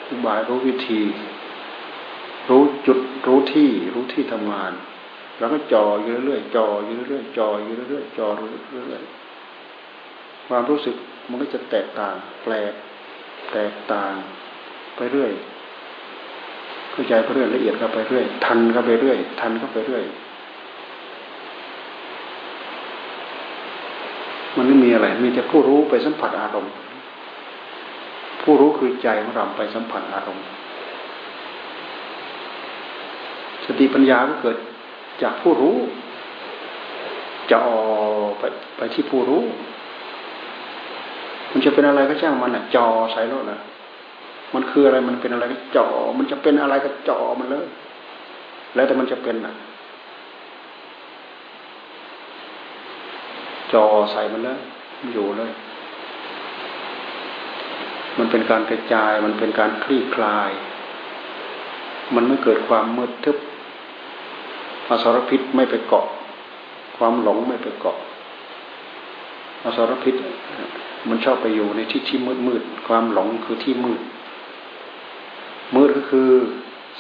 [0.10, 1.02] อุบายรู้วิธี
[2.50, 4.72] รู้จุดรู้ที่รู้ที่ทำงาน
[5.38, 8.48] เราก็จ่ออยู่เรื่อยๆจ่ออยู่เรื่อยๆจ่ออยู่เรื่อยๆจ่ออยู่
[8.88, 9.27] เรื่อยๆ
[10.48, 10.96] ความรู้สึก
[11.30, 12.74] มันก็จะแตกต่าง แปลก
[13.54, 14.14] แตกต่าง
[14.96, 15.32] ไปเรื่อย
[16.92, 20.04] เข้าใจไปเรื่อยละเอียดก็ไปเรื่อย ทันก็ไปเรื่อย ทันก็ไปเรื่อย
[24.58, 26.74] มันไม่มีอะไร มีแต่ผู้รู้ไปสัมผัสอารมณ์
[28.42, 30.46] ผู้รู้คือใจของเราไปสัมผัสอารมณ์
[33.66, 34.58] สติปัญญาก็เกิด
[35.24, 35.78] จากผู้รู้
[37.52, 37.70] จะอ
[38.40, 38.44] ไป
[38.78, 39.44] ไปที่ผู้รู้
[41.52, 43.60] มันจะเป็นอะไรก็ช่างมันอะจอใส่รถนะ
[44.54, 47.68] มันคืออะไรมันเป็นอะไรก็จอมันจะเป็นอะไรก็จอมันเลย
[48.76, 49.56] แล้วแต่มันจะเป็นอะ
[53.74, 54.60] จอใส่มันเลย
[55.00, 55.52] มันอยู่เลย
[58.18, 60.52] มันเป็นการกระจาย มันเป็นการคลี่คลาย
[62.16, 63.38] มันไม่เกิดความมืดทึบ
[64.90, 66.08] อสรพิษไม่ไปเกาะ
[66.98, 67.98] ความหลงไม่ไปเกาะ
[69.68, 70.16] อสรพิษ
[71.10, 74.02] มันชอบไปอยู่ในที่ที่มืดมืดความหลงคือที่มืด
[75.76, 76.30] มืดก็คือ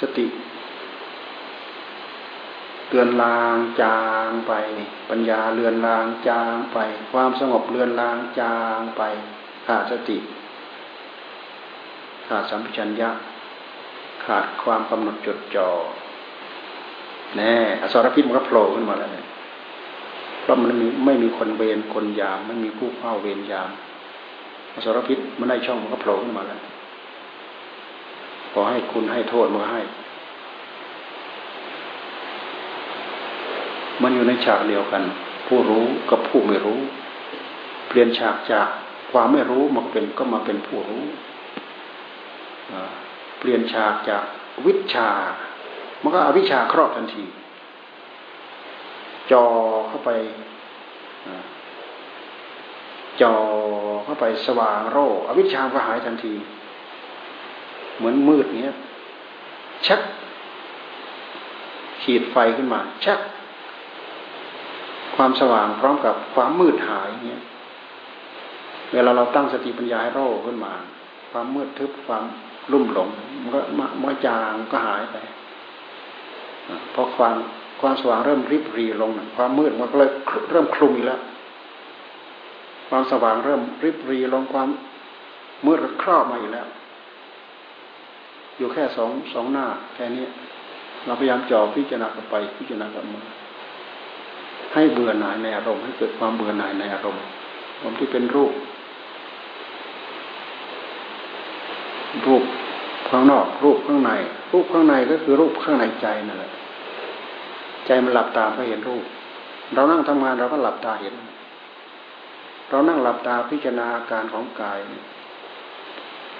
[0.01, 0.25] สติ
[2.89, 4.53] เตือนลางจางไป
[5.09, 6.77] ปัญญาเลือนลางจางไป
[7.11, 9.01] ความสงบเลือนลางจางไป
[9.67, 10.17] ขาดสติ
[12.27, 13.09] ขาดสัมผัสัญญะ
[14.25, 15.69] ขาดความกำหนดจดจ่อ
[17.35, 19.26] แน่อสรพิษมันก็โผล่ขึ้นมาแล้วเนี่ย
[20.47, 23.69] เพราะมันมีไม่มีคนเวรคนยามไม่มีผู้เฝ้าเวรยาม
[24.73, 26.61] อสรพิษมันได้ช่องมันก็โผล่ขึ้นมาแล้ว
[28.53, 29.81] ขอให้คุณให้โทษมาให้
[34.01, 35.03] มันอยู่ในฉากเดียวกัน
[35.47, 36.79] ผู้รู้กับผู้ไม่รู้
[37.87, 38.67] เปลี่ยนฉากจาก
[39.11, 41.05] ความไม่รู้มาเป็นก็มาเป็นผู้รู้
[43.39, 44.23] เปลี่ยนฉากจาก
[44.65, 45.09] วิชา
[46.01, 47.23] มันก็อวิชาครอบทันที
[49.31, 49.45] จอ
[49.87, 50.09] เข้าไป
[53.21, 53.33] จอ
[54.03, 56.33] เข้าไปสว่างโรอวิชชาก็หายทันที
[57.97, 58.75] เหมือนมืดเนี้ย
[59.87, 60.01] ชัก
[62.03, 63.19] ขีดไฟขึ้นมาชัก
[65.15, 67.41] ความสว่างพร้อมกับความมืดหายเนี้ย
[68.93, 70.73] เวลาเราตั้งสติปัญญาให้โรขึ้นมา
[71.31, 72.23] ความมืดทึบความ
[72.71, 73.09] รุ่มหลง
[73.41, 73.59] มันก็
[74.03, 75.17] มันจางก็หายไป
[76.91, 77.35] เพราะความ
[77.81, 80.11] ความสว่างเริ่มริบรีลง ความมืดมันก็เลย
[80.51, 81.21] เริ่มคลุมอีกแล้ว
[82.89, 84.69] ความสว่างเริ่มริบรีลงความ
[85.65, 86.67] มืดครอบมาอีกแล้ว
[88.57, 90.25] อยู่แค่สองสองหน้า แค่นี้
[91.05, 93.21] เราพยายามจ่อพิจารณากันไป พิจารณากันมา
[94.73, 97.23] ให้เบื่อหน่ายในอารมณ์ให้เกิดความเบื่อหน่ายในอารมณ์
[97.81, 98.53] ผมที่เป็นรูป
[102.25, 102.43] รูป
[103.09, 104.11] ข้างนอก รูปข้างใน
[104.53, 106.51] รูปข้างในก็คือรูปข้างในใจนั่นแหละ
[107.87, 109.03] ใจมันหลับตาก็เห็นรูป
[109.73, 111.13] เรานั่งทำงานเราก็หลับตาเห็น
[112.69, 114.79] เรานั่งหลับตาพิจารณาอาการของกาย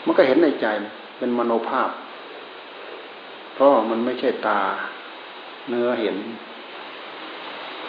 [0.06, 0.68] มันก็เห็นในใจ
[1.18, 1.90] เป็นมโนภาพ
[3.54, 4.62] เพราะมันไม่ใช่ตา
[5.70, 6.18] เนื้อเห็น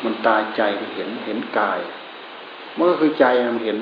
[0.05, 1.79] มันตาใจมันเห็นเห็นกาย
[2.77, 3.79] มันก็คือใจมันเห็น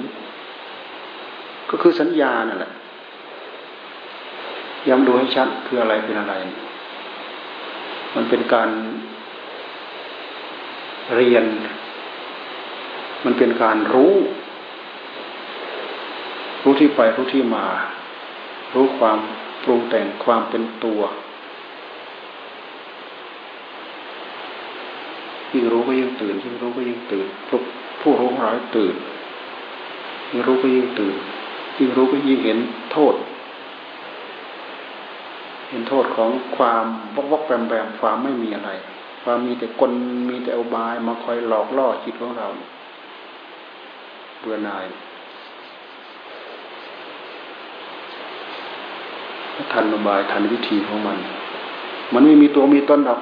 [1.71, 2.73] ก็คือสัญญานั่นแหละ
[4.89, 6.35] ย้ำดูให้ชัดคืออะไรเป็นอะไร
[8.15, 8.69] มันเป็นการ
[11.15, 11.45] เรียน
[13.25, 14.15] มันเป็นการรู้
[16.63, 17.67] รู้ที่ไปรู้ที่มา
[18.75, 19.19] รู้ความ
[19.65, 21.01] ปรุงแต่งความเป็นตัว
[25.53, 27.59] ยิ่งรู้ก็ยิ่งตื่นยิ่งรู้ก็ยิ่งตื่นผู้
[28.01, 28.95] ผู้รู้ร้ายตื่น
[30.31, 31.17] ยิ่งรู้ก็ยิ่งตื่น
[31.79, 32.59] ยิ่งรู้ก็ยิ่งเห็น
[32.93, 33.15] โทษ
[35.69, 38.71] เห็นโทษของความวกวกแปมแปมความไม่มีอะไร
[39.29, 39.93] ความมีแต่กล
[40.31, 42.47] มีแต่อบายมาคอยหลอกล่อจิตของเรา
[44.41, 44.85] เบื่อหน่าย
[49.73, 51.19] ทันระบายทันวิธีของมัน
[52.13, 53.21] มันไม่มีตัวมีต้นดอก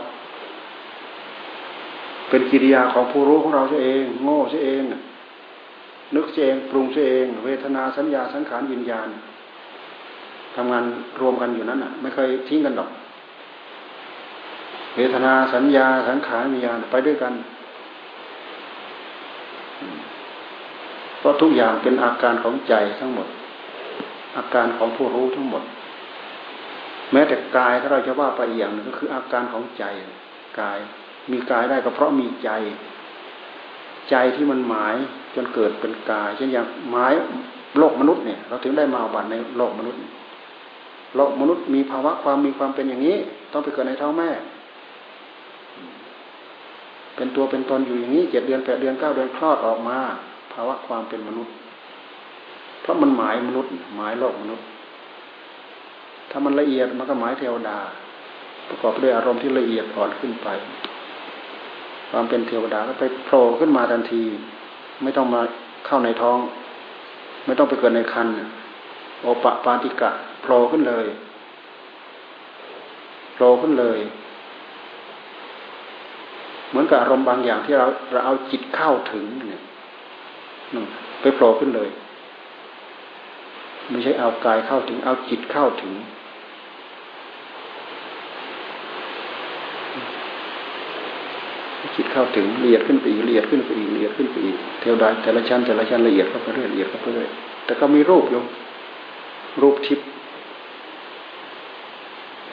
[2.28, 4.82] เป็นกิริยาของผู้รู้ของเราเอง โง่เอง
[6.14, 9.08] นึกเอง ปรุงเอง เวทนาสัญญาสังขารวิญญาณ
[10.54, 10.84] ทำงาน
[11.20, 12.90] รวมกันอยู่นั้นอะ ไม่เคยทิ้งกันดอก
[14.96, 17.34] เวทนาสัญญาสังขารวิญญาณไปด้วยกัน
[21.18, 23.28] เพราะทุกอย่างเป็นอาการของใจทั้งหมด
[24.36, 25.62] อาการของผู้รู้ทั้งหมด
[27.12, 29.84] แม้แต่กายถ้าเราจะว่าไปอย่างหนึ่งก็คืออาการของใจ
[30.60, 30.78] กาย
[31.30, 32.50] มีกายได้ก็เพราะมีใจ
[34.10, 34.94] ใจที่มันหมาย
[35.34, 37.12] จนเกิดเป็นกาย เช่นอย่างหมาย
[37.78, 40.00] โลกมนุษย์เนี่ย เราถึงได้มาบัตในโลกมนุษย์
[41.16, 43.16] โลกมนุษย์มีภาวะความมีความเป็นอย่างนี้
[43.52, 44.30] ต้องไปเกิดในท้องแม่
[47.16, 49.98] เป็นตัวเป็นตนอยู่อย่างนี้เจ็ดเดือนแปดเดือนเก้าเดือนคลอดออกมา
[50.52, 51.54] ภาวะความเป็นมนุษย์
[52.82, 54.64] เพราะมันหมายมนุษย์ หมายโลกมนุษย์
[56.30, 57.78] ถ้ามันละเอียดมันก็หมายเทวดา
[58.68, 60.48] ประกอบด้วยอารมณ์ที่ละเอียดอ่อนขึ้นไป
[62.10, 64.22] ความเป็นเทวดาก็ไปโผล่ขึ้นมาทันที
[65.02, 65.40] ไม่ต้องมา
[65.86, 66.38] เข้าในท้อง
[67.46, 68.28] ไม่ต้องไปเกิดในคัน
[69.20, 70.10] โอปะปาติกะ
[70.42, 71.06] โผล่ขึ้นเลย
[73.34, 73.98] โผล่ขึ้นเลย
[76.74, 79.62] เหมือนกับอารมณ์บางอย่างที่เราเราเอาจิตเข้าถึงเนี่ย
[81.20, 81.88] ไปโผล่ขึ้นเลย
[83.90, 85.92] ไม่ใช่เอากายเข้าถึง เอาจิตเข้าถึง
[91.96, 97.28] จิตเข้าถึงละเอียดขึ้นไปอีกละเอียดขึ้นไปอีกละเอียดขึ้นไปอีกเทวดาแต่ละชั้นแต่ละชั้นละเอียดเข้าไปเรื่อยละเอียดเข้าไปเรื่อย
[97.64, 98.42] แต่ก็มีรูปอยู่
[99.62, 100.06] รูปทิพย์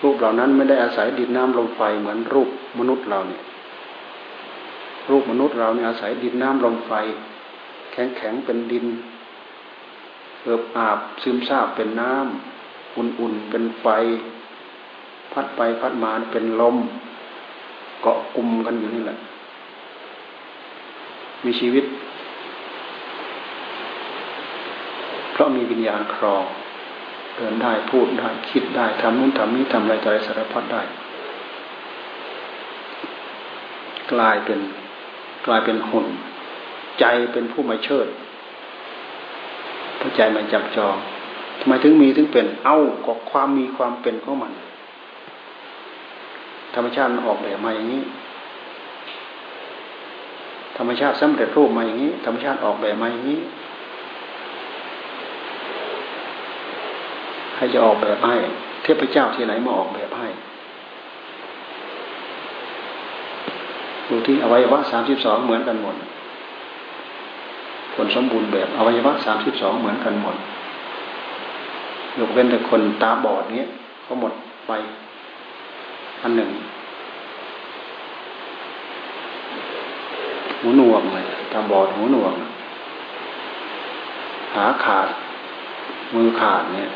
[0.04, 3.42] รูปเหล่านั้นไม่ได้อาศัยดินน้ำลมไฟเหมือนรูปมนุษย์เราเนี่ย
[5.10, 6.92] รูปมนุษย์เราเนี่ยอาศัยดินน้ำลมไฟ
[7.92, 8.86] แข็งแข็งเป็นดิน
[10.44, 13.88] เอิบอาบซึมซาบเป็นน้ำอุ่นๆเป็นไฟ
[15.32, 16.78] พัดไปพัดมาเป็นลม
[18.02, 19.18] เกาะกลุ่มกันอยู่นี่แหละ
[21.46, 21.86] มีชีวิต
[25.32, 26.44] เพราะมีวิญญาณครอง
[27.36, 30.82] เดินได้พูดได้คิดได้ทำนู่นทำนี้ทำอะไรต่ออะไรสารพัดได้
[34.12, 34.60] กลายเป็น
[35.46, 36.08] กลายเป็นหุ่น
[37.00, 38.08] ใจเป็นผู้มาเชิด
[40.00, 40.96] พระใจมาจับจอง
[41.60, 44.52] ทำไมถึงมีถึงเป็น เอ้าก็ความมีความเป็นของมัน
[46.74, 48.04] ธรรมชาติออกแบบมาอย่างนี้
[50.78, 53.40] ธรรมชาติสำเร็จรูปมาอย่างนี้ ธรรมชาติออกแบบมาอย่างนี้
[57.62, 58.38] รจะออกแบบให้
[58.84, 60.28] เทพเจ้าที่ไหนมาออกแบบให้
[64.12, 65.96] ดูที่อวัยวะสามสิบสองเหมือนกันหมด
[67.96, 70.36] คนสมบูรณ์แบบอวัยวะสามสิบสองเหมือนกันหมด
[72.18, 73.70] ยกเว้นแต่คนตาบอดเนี้ย
[74.04, 74.34] เขาหมด
[74.68, 74.72] ไป
[76.22, 76.50] อันหนึ่ง
[80.60, 82.34] หูหนวกเลยตาบอดหูหนวก
[84.54, 85.08] ขาขาด
[86.16, 86.90] มือขาดเนี่ย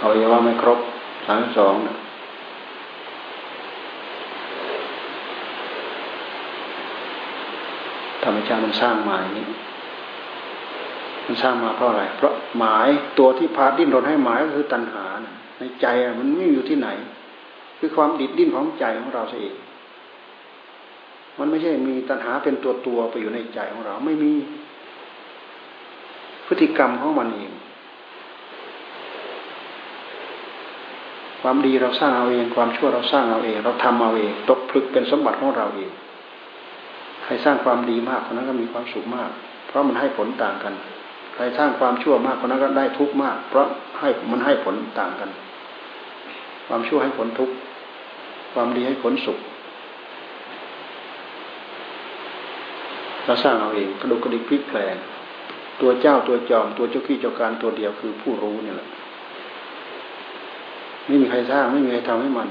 [0.00, 0.78] อาอย่ว่าไม่ครบ
[1.26, 1.96] สามสองนะ
[8.24, 9.46] ธรรมชาติมันสร้างมาอย่างนี้
[11.26, 15.04] มันสร้างมาเพราะอะไร เพราะหมายตัวที่พาดิ้นรนให้หมายก็คือตัณหา
[15.58, 15.86] ในใจ
[16.20, 16.88] มันไม่อยู่ที่ไหน
[17.78, 19.54] คือความดิดดิ้นของใจของเราเอง
[21.38, 24.32] มันไม่ใช่มีตัณหาเป็นตัวตัวไปอยู่ในใจของเราไม่มี
[26.46, 27.52] พฤติกรรมของมันเอง
[31.42, 35.90] ความดีเราสร้างเอาเอง ความชั่วเราสร้างเอาเอง เราทำเอาเอง ตกผลึกเป็นสมบัติของเราเอง
[37.24, 39.30] ใครสร้างความดีมากคนนั้นก็มีความสุขมาก
[39.66, 40.74] เพราะมันให้ผลต่างกัน
[41.34, 43.66] ใครสร้างความชั่วมากคนนั้นก็ได้ทุกข์มาก เพราะ
[44.00, 45.30] ให้มันให้ผลต่างกัน
[46.66, 47.54] ความชั่วให้ผลทุกข์
[48.52, 49.38] ความดีให้ผลสุข
[53.24, 54.96] เราสร้างเอาเองกระดุกกระดิกพลิกแปลง
[55.80, 58.88] ตัวเจ้าตัวจอมตัวเจ้าขี้เจ้าการตัวเดียวคือผู้รู้เนี่ยแหละ
[61.06, 62.48] ไม่มีใครสร้างไม่มีใครทำให้มัน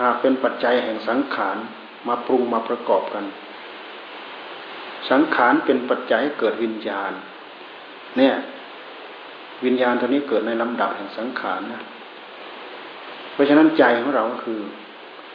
[0.00, 1.56] หากเป็นปัจจัยแห่งสังขาร
[2.08, 3.24] มาปรุงมาประกอบกัน
[5.10, 7.12] สังขารเป็นปัจจัยให้เกิดวิญญาณ
[8.16, 8.34] เนี่ย
[9.64, 11.82] วิญญาณตัวนี้เกิดในลำดับแห่งสังขารนะ
[13.32, 14.60] เพราะฉะนั้นใจของเราก็คือ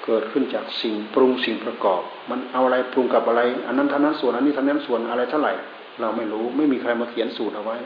[0.05, 5.53] เกิดขึ้นจากสิ่งปรุงสิ่งประกอบ มันเอาอะไรปรุงกับอะไร อันนั้นท่านั้นส่วนอันนี้ท่านั้นส่วนอะไรเท่าไหร่
[6.01, 7.77] เราไม่รู้ไม่มีใครมาเขียนสูตรเอาไว้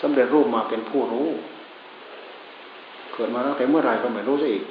[0.00, 1.28] สำเร็จรูปมาเป็นผู้รู้
[3.14, 4.64] เกิดมาตั้งแต่เมื่อไรก็ไม่รู้ซะอีก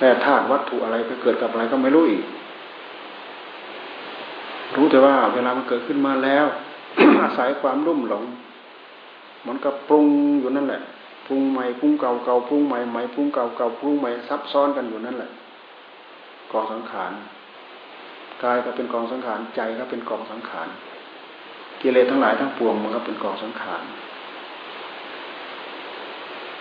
[0.00, 2.24] แต่ธาตุวัตถุอะไรไปเกิดกับอะไรก็ไม่รู้อีก
[4.76, 6.44] รู้แต่ว่าเวลามันเกิดขึ้นมาแล้ว
[7.22, 8.24] อาศัยความรุ่มหลง
[9.46, 10.06] มันก็ปรุง
[10.40, 10.82] อยู่นั่นแหละ
[11.26, 15.30] ปรุงใหม่ปรุงเก่าเก่าปรุงใหม่ใหม่ปรุงเก่าเก่าปรุงใหม่ซับซ้อนกันอยู่นั่นแหละ
[16.52, 17.12] กองสังขาร
[18.42, 20.68] กายก็เป็นกองสังขารใจก็เป็นกองสังขาร
[21.80, 23.82] กิเลสทั้งหลายทั้งปวงมันก็เป็นกองสังขาร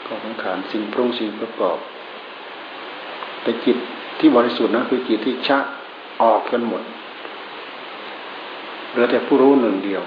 [0.08, 1.78] กองสังขารสิ่งปรุงสิ่งประกอบ
[3.44, 3.78] แต่จิต
[4.20, 5.60] ที่บริสุทธิ์นะคือจิตที่ชะ
[6.22, 6.84] ออกกันหมด
[8.92, 10.04] เหลือแต่ผู้รู้หนึ่งเดียว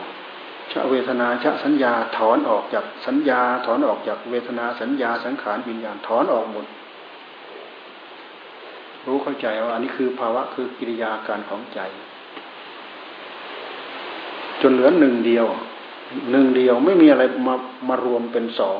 [0.72, 6.66] ชะเวทนาชะสัญญาถอนออกจากสัญญาถอนออกจากเวทนาสัญญาสังขารวิญญาณถอนออกหมด
[9.07, 11.80] รู้เข้าใจว่าอันนี้คือภาวะคือกิริยาการของใจ
[14.61, 15.47] จนเหลือหนึ่งเดียว
[16.30, 17.55] หนึ่งเดียวไม่มีอะไรมา
[17.89, 18.78] มารวมเป็นสอง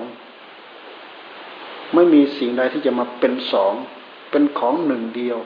[1.95, 3.73] ไม่มีสิ่งใดที่จะมาเป็นสอง
[4.33, 5.39] เป็นของหนึ่งเดียว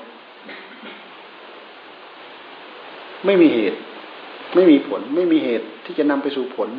[3.25, 3.79] ไม่มีเหตุ
[4.55, 6.71] ไม่มีผล ไม่มีเหตุที่จะนำไปสู่ผล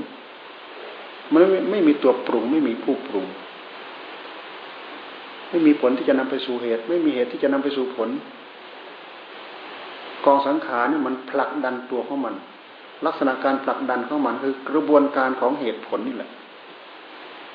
[1.34, 3.26] มันไม่ไม่มีตัวปรุง ไม่มีผู้ปรุง
[5.50, 8.10] ไม่มีผลที่จะนำไปสู่เหตุ ไม่มีเหตุที่จะนำไปสู่ผล
[10.26, 12.36] กองสังขารนี่มันผลักดันตัวของมัน
[13.06, 16.30] ลักษณะการผลักดันของมันคือกระบวนการของเหตุผลนี่แหละ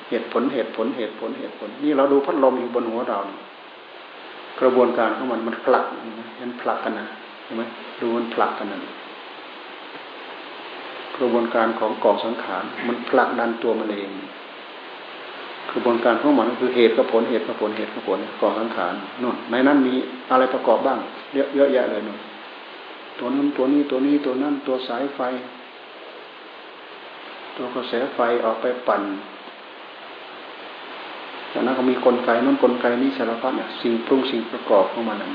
[0.09, 3.37] เหตุผลเหตุผลเหตุผลเหตุผล นี่เราดูพัดลมอยู่บนหัวเรานี่
[4.59, 5.85] กระบวนการของมันมันผลัก
[6.41, 7.07] มันผลักกันนะ
[7.43, 7.63] เห็นไหม
[7.99, 8.79] ดูมันผลักกันนะ
[11.17, 14.09] กระบวนการของกองสังขารมันผลักดันตัวมันเอง
[15.71, 19.93] กระบวนการของมันก็คือเหตุกับผลเหตุกับผลเหตุกับผลกองสังขารนู่นในนั้นมี
[20.31, 20.99] อะไรประกอบบ้าง
[21.33, 22.19] เยอะเยอะแยะเลยนู่น
[23.19, 25.19] ตัวนั้นตัวนี้ตัวนี้ตัวนั้นตัวสายไฟ
[27.55, 29.01] ตัวกระแสไฟออกไปปั่น
[31.53, 35.31] จากนั้นก็มีกลไกนั่นกลไกนี้สารพัดเนี่ยสิ่งปรุงสิ่งประกอบของมันนั่น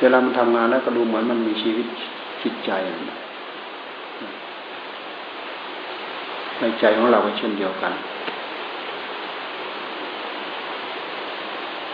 [0.00, 1.86] เวลามันทำงานแล้วก็ดูเหมือนมันมีชีวิต
[2.42, 2.70] จิตใจ
[6.58, 7.92] ในใจของเราก็เช่นเดียวกัน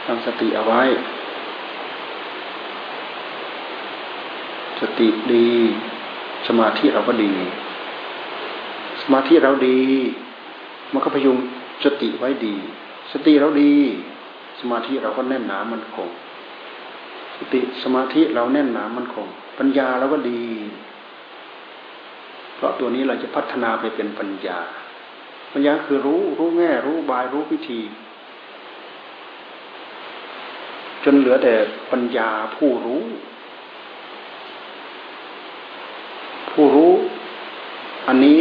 [0.06, 0.82] ตั้งสติเอาไว้
[4.80, 5.48] สติดี
[6.48, 7.32] สมาธิเราก็ดี
[9.02, 9.78] สมาธิเราดี
[10.92, 11.38] มันก็พยุง
[11.84, 12.56] สติไว้ดี
[13.12, 13.74] สติเราดี
[14.60, 16.10] สมาธิเราก็แน่นหนามันคง
[17.38, 19.28] สติสมาธิเราแน่นหนามันคง
[19.58, 20.42] ปัญญาเราก็ดี
[22.54, 24.58] เพราะตัวนี้เราจะพัฒนาไปเป็นปัญญา
[25.52, 27.80] ปัญญาคือรู้รู้แง่ รู้บายรู้วิธี
[31.04, 31.54] จนเหลือแต่
[31.92, 33.02] ปัญญาผู้รู้
[36.50, 36.92] ผู้รู้
[38.08, 38.40] อันนี้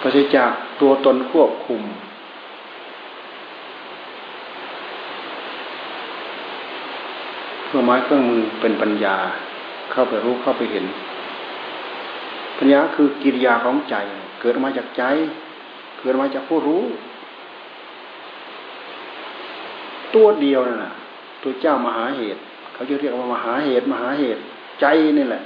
[0.00, 0.50] ปราศจาก
[0.80, 1.82] ตัวตนควบคุม
[7.66, 9.16] เครื่องไม้เครื่องมือเป็นปัญญา
[9.92, 10.86] เข้าไปรู้เข้าไปเห็น
[12.58, 13.96] ปัญญาคือกิริยาของใจ
[14.40, 15.02] เกิดมาจากใจ
[15.98, 16.84] เกิดมาจากผู้รู้
[20.14, 20.92] ตัวเดียวนั่นแหะ
[21.42, 22.40] ตัวเจ้ามหาเหตุ
[22.74, 24.40] เขาจะเรียกว่ามหาเหตุ มหาเหตุ
[24.80, 24.86] ใจ
[25.18, 25.42] นี่แหละ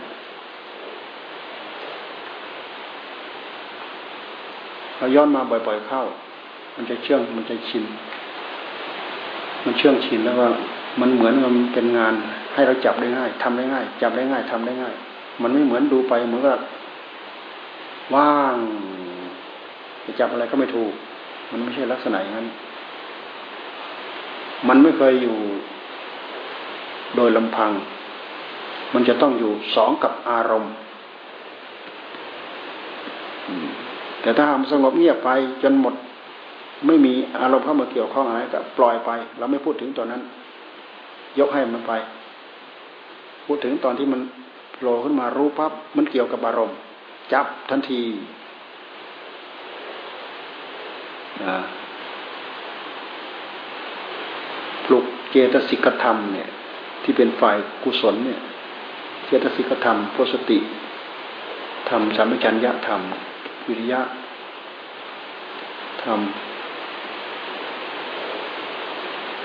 [4.98, 6.02] เราย้อนมาบ่อยๆเข้า
[6.76, 7.84] มันจะเชื่องมันจะชิน
[9.64, 10.48] มันเชื่องชินแล้วว่า
[11.00, 12.14] มันเหมือนมันเป็นงาน
[12.54, 14.94] ให้เราจับได้ง่ายทำได้ง่าย จับได้ง่ายทำได้ง่าย
[15.42, 16.60] มันไม่เหมือนดูไปเหมือนกับ
[18.14, 18.56] ว่าง
[20.04, 20.92] จะจับอะไรก็ไม่ถูก
[21.50, 22.46] มันไม่ใช่ลักษณะอย่างนั้น
[24.68, 25.36] มันไม่เคยอยู่
[27.16, 27.70] โดยลำพัง
[28.94, 30.72] มันจะต้องอยู่สองกับอารมณ์
[34.26, 35.30] แต่ถ้ามันสงบเงียบไป
[35.62, 35.94] จนหมด
[36.86, 40.22] ไม่มีอารมณ์เข้ามาเกี่ยวข้องอะไรก็ปล่อยไป เราไม่พูดถึงตอนนั้น
[41.38, 41.92] ยกให้มันไป
[43.46, 44.20] พูดถึงตอนที่มัน
[44.72, 46.76] โผล่ขึ้นมารู้ปั๊บมันเกี่ยวกับอารมณ์
[47.32, 48.02] จับทันที
[54.86, 56.48] ปลุกเจตสิกธรรมเนี่ย
[57.02, 58.40] ที่เป็นฝ่ายกุศลเนี่ย
[59.26, 60.58] เจตสิกธรรมโพสติ
[61.88, 63.02] ธรรมสัมปชัญญะธรรม
[63.66, 64.00] วิริยะ
[66.02, 66.20] ธรรม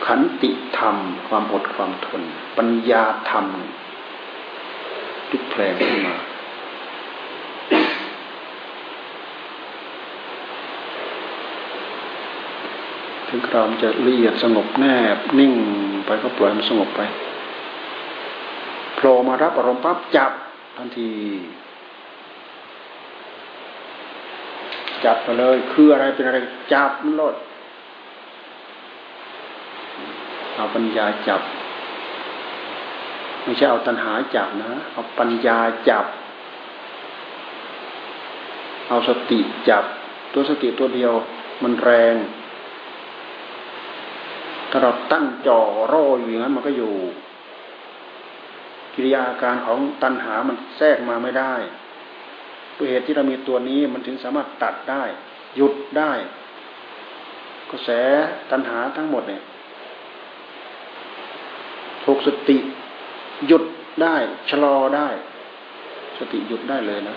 [0.06, 0.96] ขันติธรรม
[1.28, 2.22] ความอดความทน
[2.58, 3.46] ปัญญาธรรม
[5.30, 6.16] ทุกแผลงขึ้นมา
[13.28, 15.54] ถึงคราวจะละเอียดสงบแนบ นิ่ง
[16.06, 17.02] ไปก็ปล่อยมันสงบไป
[18.96, 20.32] โผล่มารับอารมณ์ปั๊บจับ
[20.78, 21.10] ทันที
[25.06, 26.38] จับไปเลย คืออะไรเป็นอะไร
[26.74, 27.36] จับมันลด
[30.56, 31.42] เอาปัญญาจับ
[33.44, 35.58] ไม่ใช่เอาตัณหาจับนะ เอาปัญญา
[35.90, 36.06] จับ
[38.88, 39.40] เอาสติ
[39.70, 39.84] จับ
[40.34, 41.14] ตัวสติตัวเดียว
[41.64, 42.16] มันแรง
[44.70, 45.60] ถ้าเราตั้งจ่อ
[45.92, 46.94] รออยู่อย่างนั้นมันก็อยู่
[48.94, 51.54] กิริยาการของตัณหามันแทรกมาไม่ได้
[52.82, 55.04] ด้วยเหตุที่เรามีตัวนี้มันถึงสามารถตัดได้
[55.58, 56.12] หยุดได้
[57.72, 57.90] กระแส
[58.52, 59.42] ตัณหาทั้งหมดเนี่ย
[62.04, 62.58] ถูกสติ
[63.48, 63.64] หยุด
[64.02, 64.16] ได้
[64.50, 65.08] ชะลอได้
[66.20, 67.16] สติหยุดได้เลยนะ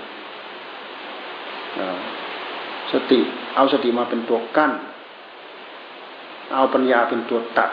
[2.92, 3.20] สติ
[3.54, 4.72] เอาสติมาเป็นตัวกั้น
[6.54, 7.70] เอาปัญญาเป็นตัวตัด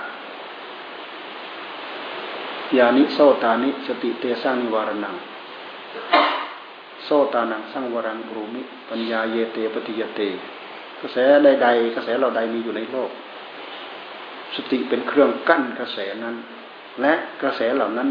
[2.77, 5.15] ยานิโซตานิ สติเตสร้างนิวารนัง
[7.03, 10.21] โซตานังสังวรังรูมิ ปัญญาเยเตปฏิยเต
[10.99, 13.11] กระแสใดๆกระแสเราใดมีอยู่ในโลก
[14.55, 16.35] สติเป็นเครื่องกั้นกระแสนั้น
[17.01, 18.09] และกระแสเหล่านั้น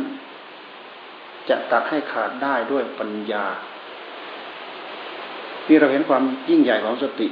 [1.48, 3.46] จะตัดให้ขาดได้ด้วยปัญญา
[5.68, 7.28] นี่เราเห็นความยิ่งใหญ่ของสติ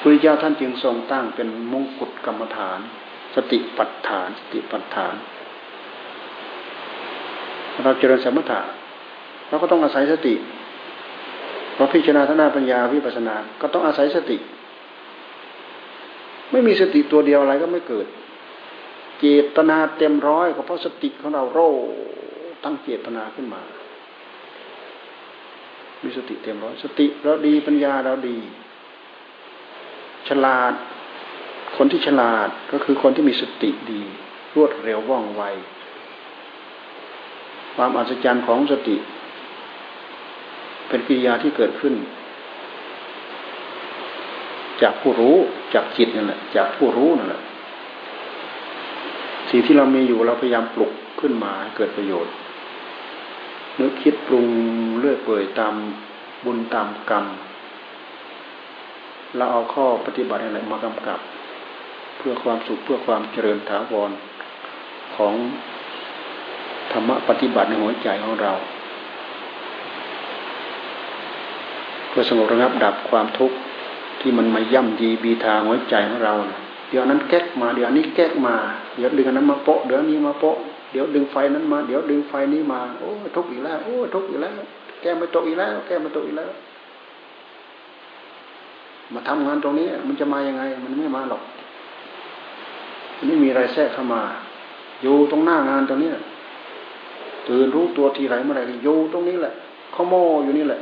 [0.00, 2.78] พระเจ้าท่านจึงทรงตั้งเป็นมงกุฎกรรมฐาน
[3.34, 5.14] สติปัฏฐาน สติปัฏฐาน
[7.84, 8.60] เราเจริญสมถะ
[9.48, 10.34] เราก็ต้องอาศัยสติ
[11.76, 14.36] เราพิจารณาทนาปัญญาวิปัสสนาก็ต้องอาศัยสติ
[16.50, 18.06] ไม่มีสติตัวเดียวอะไรก็ไม่เกิด
[19.18, 21.70] เจตนาเต็มร้อยก็เพราะสติของเราโร่
[22.64, 23.62] ตั้งเจตนาขึ้นมา
[26.02, 28.38] มีสติเต็มร้อยสติเราดีปัญญาเราดี
[30.28, 30.72] ฉลาด
[31.76, 34.02] คนที่ฉลาดก็คือคนที่มีสติดี
[34.54, 35.42] รวดเร็วว่องไว
[37.76, 38.96] ความอัศจรรย์ของสติ
[40.88, 41.94] เป็นกิริยาที่เกิดขึ้น
[44.82, 45.36] จากผู้รู้
[45.74, 47.42] จากจิตนั่นแหละจากผู้รู้นั่นแหละ
[49.50, 52.32] สิ่งที่เรามีอยู่เราพยายามปลุกขึ้นมาเกิดประโยชน์
[53.80, 54.46] นึกคิดปรุง
[54.98, 55.74] เลื่อยเปื่อยตาม
[56.44, 57.24] บุญตามกรรม
[59.36, 61.20] เราเอาข้อปฏิบัติอะไรมากำกับ
[62.18, 64.10] เพื่อความสุขเพื่อความเจริญถาวร
[65.16, 65.34] ของ
[66.92, 68.52] ธรรมะปฏิบัติในหัวใจของเรา
[72.08, 73.56] เพื่อสงบระงับดับความทุกข์
[74.20, 76.34] ที่มันมาย่ำยีบีทาหัวใจของเรา
[76.90, 78.54] เดี๋ยวนั้นแก๊กมาเดี๋ยวนี้แก๊กมา
[78.96, 80.56] เดี๋ยวดึงนั้นมาโปะเดี๋ยวนี้มาโปะ
[80.92, 84.52] เดี๋ยวดึงไฟนั้นมา เดี๋ยวดึงไฟนี้มา โอ้ทุกข์อีกแล้ว โอ้ทุกข์อีกแล้ว
[85.00, 86.50] แก้ไม่ตกอีกแล้ว แก้ไม่ตกอีกแล้ว
[89.12, 91.42] มาทำงานตรงนี้ มันจะมายังไง มันไม่มาหรอก
[93.22, 94.22] นไม่มีอะไรแทรกเข้ามา
[95.02, 96.10] อยู่ตรงหน้างานตรงนี้
[97.48, 99.52] ตื่นรู้ตัวทีไรเมื่อไรอยู่ตรงนี้แหละ
[99.94, 100.14] ขาโม
[100.44, 100.80] อยู่นี่แหละ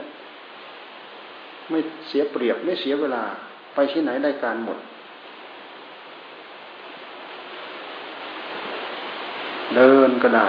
[1.70, 3.22] ไม่เสียเปรียบไม่เสียเวลา
[3.74, 4.78] ไปที่ไหนได้การหมด
[9.74, 10.48] เดินก็ได้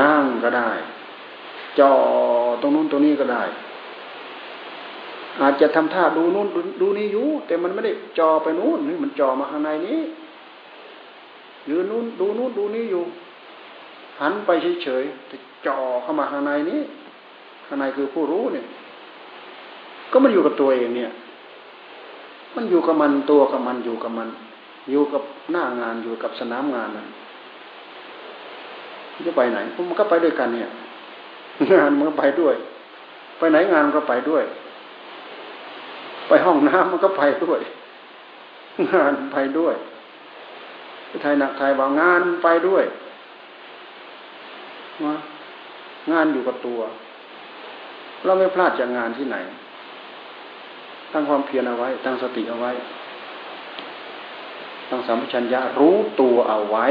[0.00, 0.70] นั่งก็ได้
[1.78, 1.92] จอ
[2.60, 3.42] ตรงนู้นตรงนี้ก็ได้
[5.40, 6.48] อาจจะทำท่าดูนู้น
[6.80, 10.00] ดูนี้อยู่ แต่มันไม่ได้จอไปนู้นนี่มันจอมาข้างในนี้
[11.68, 13.04] ยืนนู้นดูนู้นดูนี้อยู่
[14.20, 14.50] หันไป
[14.82, 16.80] เฉยๆแต่จอเข้ามาข้างในนี้
[17.66, 18.66] ข้างในคือผู้รู้เนี่ย
[20.12, 21.10] ก็มันอยู่กับตัวเองเนี่ย
[22.54, 24.28] มันอยู่กับมันตัวกับมันอยู่กับมัน
[24.90, 27.08] อยู่กับหน้างานอยู่กับสนามงานนั้น
[29.26, 29.58] จะไปไหน
[29.88, 30.70] มันก็ไปด้วยกันเนี่ย
[31.72, 32.54] งานมันก็ไปด้วย
[33.38, 34.44] ไปไหนงานก็ไปด้วย
[36.28, 37.60] ไปห้องน้ำมันก็ไปด้วย
[38.92, 39.74] งานไปด้วย
[41.06, 42.84] ไปไทยหนักไทยบางงานไปด้วย
[45.06, 45.14] นะ
[46.12, 46.80] งานอยู่กับตัว
[48.24, 49.36] เราไม่พลาดจากงานที่ไหน
[51.12, 52.72] ตั้งความเพียรเอาไว้ ตั้งสติเอาไว้
[54.90, 56.86] ตั้งสัมปชัญญะรู้ตัวเอาไว้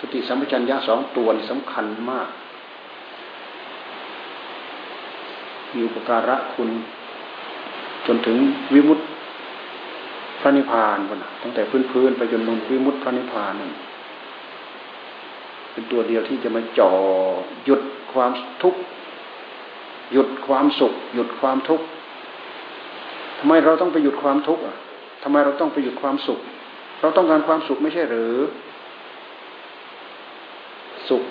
[0.00, 2.28] สติสัมปชัญญะสองตัวนี่สำคัญมาก
[5.74, 6.70] มีอุปการะคุณ
[8.06, 8.36] จนถึง
[8.74, 9.04] วิมุตติ
[10.40, 13.72] พระนิพพานวนตั้งแต่พื้นๆไปจนลงวิมุตติพระนิพพานนั่น
[15.78, 16.90] เป็นตัวเดียวที่จะมาจ่อ
[17.64, 18.80] หยุดความทุกข์
[20.12, 21.86] หยุดความสุข หยุดความทุกข์
[23.38, 24.76] ทำไมเราต้องไปหยุดความทุกข์อะ
[25.22, 26.40] ทำไมเราต้องไปหยุดความสุข
[27.00, 28.36] เราต้องการความสุขไม่ใช่หรือ
[31.08, 31.24] สุข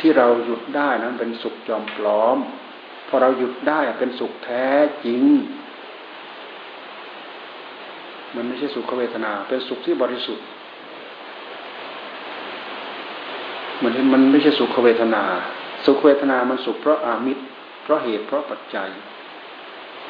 [0.00, 2.38] ที่เราหยุดได้นั้นเป็นสุขจอมปลอม
[3.08, 4.66] พอเราหยุดได้เป็นสุขแท้
[5.04, 5.22] จริง
[8.34, 10.46] มันไม่ใช่สุขเวทนา เป็นสุขที่บริสุทธิ์
[13.82, 15.22] มันมันไม่ใช่สุขเวทนา
[15.86, 17.42] สุขเวทนามันสุขเพราะอามิตร
[17.82, 18.88] เพราะเหตุเพราะปัจจัย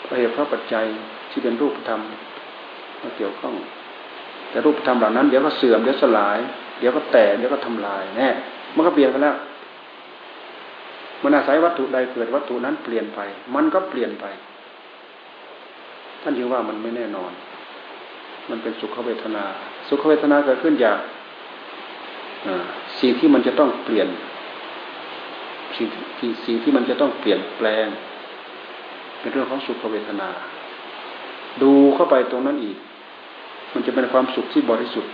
[0.03, 0.85] เพราะเหตุเพราะปัจจัย
[1.31, 2.01] ที่เป็นรูปธรรม
[3.03, 3.55] มาเกี่ยวข้อง
[4.51, 6.39] แต่รูปธรรมเหล่านั้น เดี๋ยวก็เสื่อมเดี๋ยวสลาย
[6.79, 8.29] เดี๋ยวก็แตกเดี๋ยวก็ทำลายแน่
[8.75, 9.37] มันก็เปลี่ยนไปแล้ว
[11.23, 13.21] มันอาศัยวัตถุใดเกิดวัตถุนั้นเปลี่ยนไป
[13.55, 14.25] มันก็เปลี่ยนไป
[16.23, 17.33] ท่านยึงว่ามันไม่แน่นอน
[18.51, 19.45] มันเป็นสุขเวทนา
[19.89, 20.99] สุขเวทนาเกิดขึ้นจาก
[23.01, 24.09] สิ่งที่มันจะต้องเปลี่ยน
[25.77, 25.87] สิ่ง
[26.19, 27.87] ที่สิ่งที่มันจะต้องเปลี่ยนแปลง
[29.21, 30.29] เป็นเรื่องของสุขเวทนา
[31.63, 32.77] ดูเข้าไปตรงนั้นอีก
[33.75, 35.13] มันจะเป็นความสุขที่บริสุทธิ์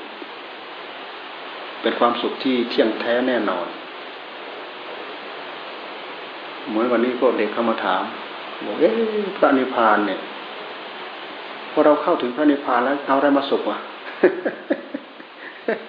[1.82, 3.66] เป็นความสุขที่เที่ยงแท้แน่นอน
[6.68, 8.02] เหมือนวันนี้พวกเด็กเข้ามาถาม
[8.66, 8.92] บอกเอ๊ะ
[9.36, 10.20] พระนิพพานเนี่ย
[11.70, 13.78] พอเราเข้าถึงพระนิพพานแล้วเอาอะไรมาสุขวะ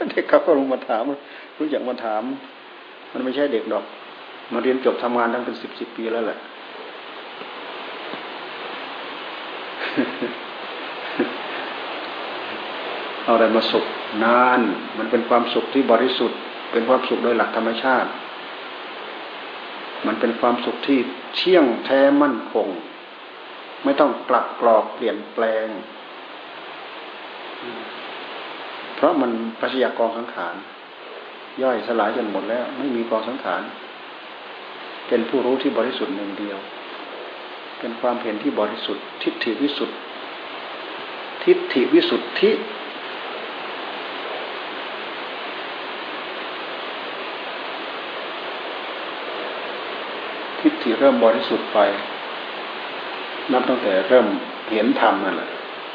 [0.09, 1.03] เด็กเขาก็ลงมาถาม
[1.59, 2.23] รู้จักมาถาม
[3.13, 3.85] มันไม่ใช่เด็กดอก
[4.53, 6.39] มาเรียนจบทำงานตั้งเป็นสิบสิบปีแล้วแหละ
[13.23, 13.85] เอาอะไรมาสุข
[14.23, 14.59] นาน
[14.97, 16.39] มันเป็นความสุขที่บริสุทธิ์
[16.71, 18.09] เป็นความสุขโดยหลักธรรมชาติ
[20.07, 20.99] มันเป็นความสุขที่
[21.35, 22.67] เที่ยงแท้มั่นคง
[23.83, 25.67] ไม่ต้องกลับกรอกเปลี่ยนแปลง
[28.95, 30.55] เพราะมันปัจจัยกองสังขาร
[31.61, 33.61] ย่อยสลายจนหมดแล้ว ไม่มีกองสังขาร
[35.07, 36.57] เป็นผู้รู้ที่บริสุทธิ์หนึ่งเดียว
[37.79, 39.97] เป็นความเห็นที่บริสุทธิ์ ทิฏฐิวิสุทธิ์
[41.43, 42.51] ทิฏฐิวิสุทธิ
[50.59, 51.79] ทิฏฐิเริ่มบริสุทธิ์ไป
[53.51, 54.27] นับตั้งแต่เริ่ม
[54.71, 55.49] เห็นธรรมนั่นแหละ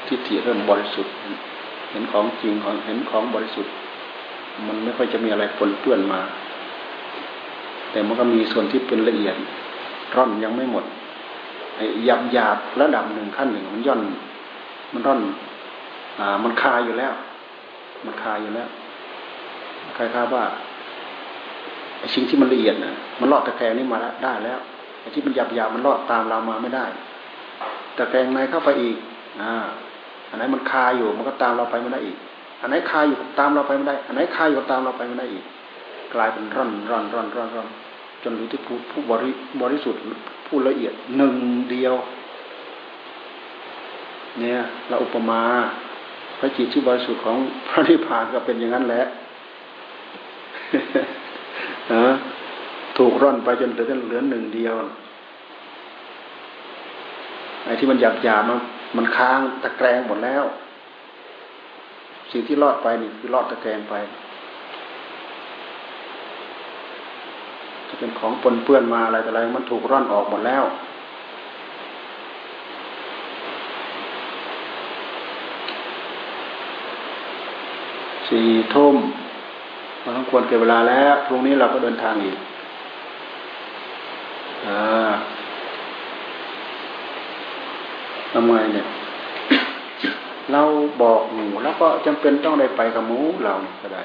[0.09, 1.13] ทิฏฐิเริ่มบริสุทธิ์
[1.91, 3.73] เห็นของจริงของเห็นของบริสุทธิ์
[4.67, 6.21] มันไม่ค่อยจะมีอะไรปนเปื้อนมา
[7.91, 9.37] แต่มันก็มีส่วนที่เป็นละเอียด
[10.17, 10.85] ร่อนยังไม่หมด
[11.77, 14.01] ไอ้หยาบหยาบระดับหนึ่งขั้นหนึ่งมันย่อน
[14.93, 15.21] มันร่อน
[16.21, 17.13] อ่า มันคาอยู่แล้ว
[18.07, 18.69] มันคาอยู่แล้ว
[19.97, 20.45] คล้ายๆว่า
[21.99, 24.59] ไอ้สิ่งที่มันละเอียดนะมันลอดตะแกรงนี่มาได้แล้ว
[25.01, 26.85] ไอ้ที่มันหยาบหยาบมันลอดตามเรามาไม่ได้
[27.97, 28.97] ตะแกรงในเข้าไปอีก
[29.43, 29.53] อ่า
[30.29, 32.17] อันไหนมันคาอยู่มันก็ตามเราไปไม่ได้อีก
[32.61, 35.45] อันไหนคาอยู่ตามเราไปไม่ได้ อันไหนคาอยู่ตามเราไปไม่ได้อีก
[36.15, 37.69] กลายเป็นร่อนร่อนร่อนร่อนร่อน
[38.23, 39.31] จนอยู่ที่ผู้ผู้บริ
[39.63, 40.03] บริสุทธิ์
[40.47, 41.35] ผู้ละเอียดหนึ่ง
[41.71, 41.95] เดียว
[44.41, 45.43] เนี่ยเราอุปมา
[46.39, 47.37] พระจิตที่บริสุทธิ์ของ
[47.69, 49.05] พระนิพพานก็เป็นอย่างนั้นแหละ
[51.93, 52.07] นะ
[52.99, 54.75] ถูกร่อนไปจนเหลือเหลือหนึ่งเดียว
[57.65, 58.59] ไอ้ที่มันหยาบหยามัน
[58.97, 60.45] มันค้างตะแกรงหมดแล้ว
[62.31, 63.95] สิ่งที่รอดไปนี่คือรอดตะแกรงไป
[67.89, 70.65] ตะเป็นของปนเปื้อนมาอะไรแต่อะไรมันถูกร่อนออกหมดแล้ว
[78.29, 78.97] สี่ทุ่ม
[80.03, 82.39] มาต้องควรเก็บเวลาแล้วพรุ่งนี้เราก็เดินทางอีก
[88.33, 88.87] ทำไงเนี่ย
[90.53, 90.63] เรา
[91.03, 94.03] บอกหมูแล้วก็จำเป็นต้องได้ไปกับหมูเราก็ได้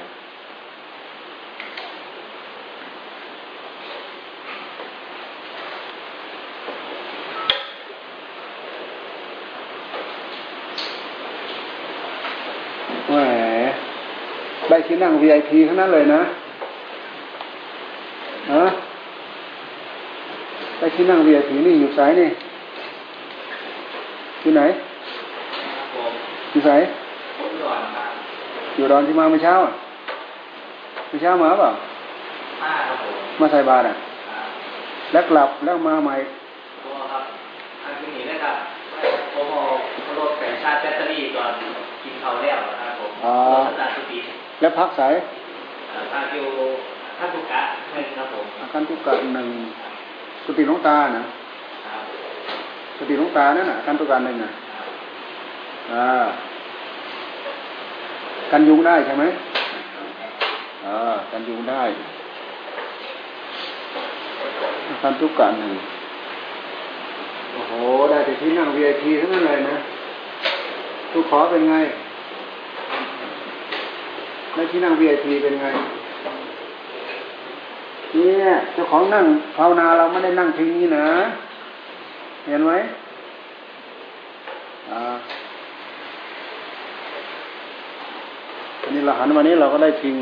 [14.70, 16.22] ได้ที่นั่ง VIP ทั้งนั้นเลยนะ
[18.54, 18.66] ฮะ
[20.80, 22.30] ได้ที่นั่ง VIP นี่อยู่สายนี่
[24.42, 24.62] อยู่ไหน
[26.64, 26.84] อยู่สาย
[28.76, 29.56] อยู่ดอนที่มาเมื่อเช้า
[31.08, 31.72] เมื่อเช้ามาเปล่า
[33.40, 33.96] มาใส่บาตรอะ
[35.12, 36.16] แล้วกลับแล้วมาใหม่
[37.12, 37.24] ครับ
[37.84, 38.56] อันนี้นะครับ
[39.34, 41.52] ผมเอารถแต่ชาร์จแบตเตอรี่ก่อน
[42.04, 43.36] กินข้าวแล้วนะครับผมอ๋อ
[44.60, 45.14] แล้วพักสาย
[46.14, 46.48] พักอยู่
[47.20, 47.62] ขั้นตุกะ
[47.94, 49.50] หนึ่งครับผมขั้นตุกะหนึ่ง
[50.46, 51.24] สติน้องตานะ
[52.98, 54.52] สติน้องตานั่นน่ะขั้นตุกะหนึ่งน่ะ
[55.94, 56.24] อ่า
[58.54, 59.26] กันยุงได้ใช่ไหม
[60.86, 60.98] อ่า
[61.32, 61.84] กันยุงได้
[65.02, 65.74] ขั้นตุกะหนึ่ง
[67.54, 67.74] โอ้โห
[68.10, 69.78] ได้แต่ที่นั่ง VIP ทั้งนั้นเลยนะ
[71.12, 71.76] ทุกขอเป็นไง
[74.56, 75.68] แล้ที่นั่ง VIP เป็นไง
[78.14, 79.26] เนี่ยเจ้าของนั่ง
[79.56, 81.08] ภาวนาเราไม่ได้นั่งทิ้งนี้นะ
[82.48, 82.72] เห็นไหม
[84.90, 85.02] อ่า
[88.94, 90.16] นนี้เรหันมานี้เราก็ได้ทิ้ง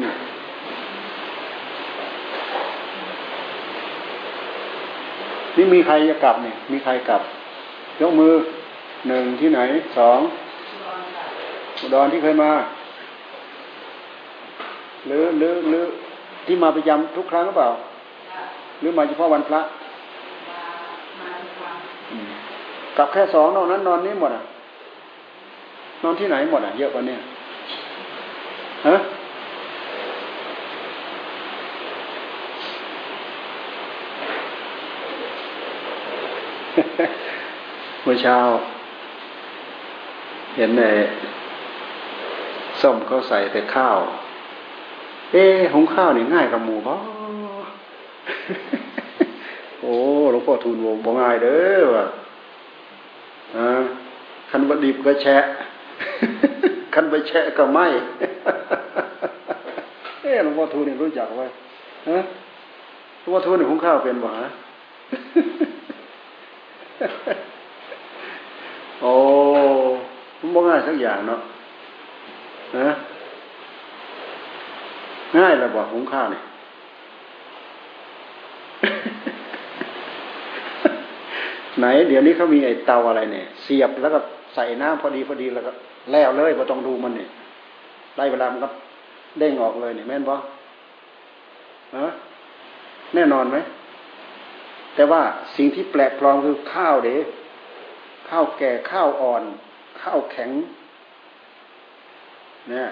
[5.57, 7.21] นี่มีใครจะกลับเนี่ย มีใครกลับ
[8.01, 8.33] ยกมือ
[9.07, 9.59] หนึ่งที่ไหน
[9.97, 10.19] สอง
[11.79, 12.51] อุดรที่เคยมา
[15.07, 15.83] หรือหรือหรือ
[16.45, 17.69] ที่มาประจำทุกครั้งหรือเปล่า
[18.79, 19.61] หรือมาเฉพาะวันพระ
[22.97, 24.43] กลับแค่สองนอนนั้น นอนนี้หมดอะ
[26.03, 27.17] นอนที่ไหนหมดอะ เยอะกว่านี้
[28.87, 28.95] ฮะ
[38.03, 38.37] เมื่อเช้า
[40.55, 40.83] เห็นใน
[42.81, 43.99] ส้มเขาใส่แต่ข้าว
[45.31, 46.95] เอ๊หุงข้าวนี่ง่ายกับหมูบ่
[49.81, 49.93] โอ้
[50.31, 52.05] หลวงพ่อทูลวงบ่ง่ายเด้อว่ะ
[53.55, 53.67] อ่า
[54.49, 55.37] คันบดิบก็แชะ
[56.93, 57.87] คันไปแชะก็ไม่
[60.21, 61.45] เอ๊หลวงพ่อทูนี่รู้จักไว้
[62.09, 62.19] ฮะ
[63.19, 64.47] หลวงพ่อทูนี่หุงข้าวเป็นบ่ฮะ
[69.01, 69.13] โอ้
[70.39, 71.39] มันบ่ง่ายสักอย่างเนาะ
[72.77, 72.91] นะ
[75.37, 76.43] ง่ายเลยบอกหุงข้าวเนี่ย
[81.79, 84.19] ไหน เดี๋ยวนี้เขามีไอ้เตาอะไรเนี่ย เสียบแล้วก็
[84.53, 85.71] ใส่น้ำพอดีพอดีแล้วก็
[86.11, 87.29] แล้วเลยพอต้องดูมันเนี่ย
[88.15, 88.69] ได้เวลามันก็
[89.39, 90.37] เด้งออกเลยเนี่ยแม่นบอ
[91.97, 92.07] ฮะ
[93.15, 93.57] แน่นอนไหม
[94.95, 95.21] แต่ว่า
[95.55, 97.15] สิ่งที่แปลกปลอมคือข้าวเด้
[98.29, 99.43] ข้าวแก่ข้าวอ่อน
[100.01, 100.49] ข้าวแข็ง
[102.69, 102.89] เนี่ย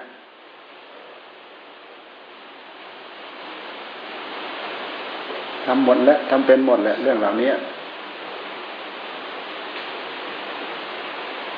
[5.66, 7.49] ทำหมดแล้วทำเป็นหมดแหละเรื่องเหล่านี้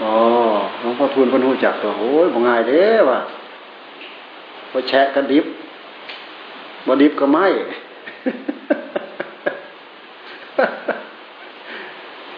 [0.02, 0.14] อ๋อ
[0.82, 3.20] หลวงพ่อทูลพนูจักตัวโอ้ยบง่ายเด้ว่ะ
[4.72, 5.46] พอแชะกันดิบ
[6.88, 7.48] บดิบก็ไม่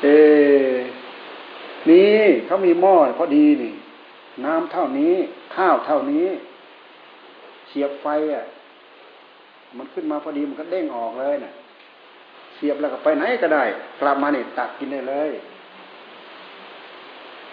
[0.04, 0.08] เอ
[1.90, 3.74] นี่เขามีหม้อพอดีนี่
[4.46, 5.14] น้ำเท่านี้
[5.56, 6.28] ข้าวเท่านี้
[7.70, 8.44] เสียบไฟอะ
[9.78, 11.54] มันขึ้นมาพอดีมันก็เด้งออกเลยนะ่ะ
[12.56, 13.64] เสียบแล้วก็ไปไหนก็ได้
[14.00, 15.32] กลับมาเนี่ยตักกินได้เลย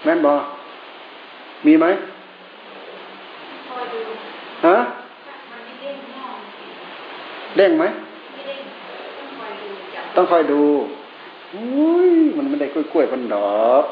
[0.05, 0.35] แม่นบอ
[1.67, 1.87] มีไหม
[4.67, 4.77] ฮะ
[7.57, 7.85] เด้งไหม
[10.17, 10.63] ต้องคอยดู
[11.55, 13.85] อุ้ยมันไม่ได้กล้วยๆพันดอก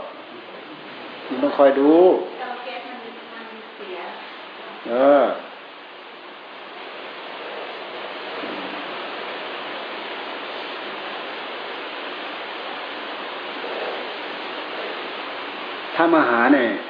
[1.29, 1.91] มันต้องคอยดู
[4.89, 5.25] เออ
[15.97, 16.88] ทำอาหารเนี่ย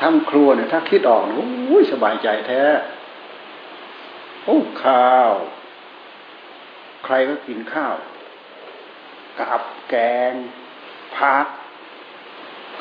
[0.00, 1.22] ทำครัวเนี่ยถ้าคิดออก
[1.66, 2.62] โอ้ยสบายใจแท้
[4.44, 5.32] โอ้ข้าว
[7.04, 7.94] ใครก็กินข้าว
[9.40, 9.94] กับแก
[10.30, 10.32] ง
[11.16, 11.46] ผัก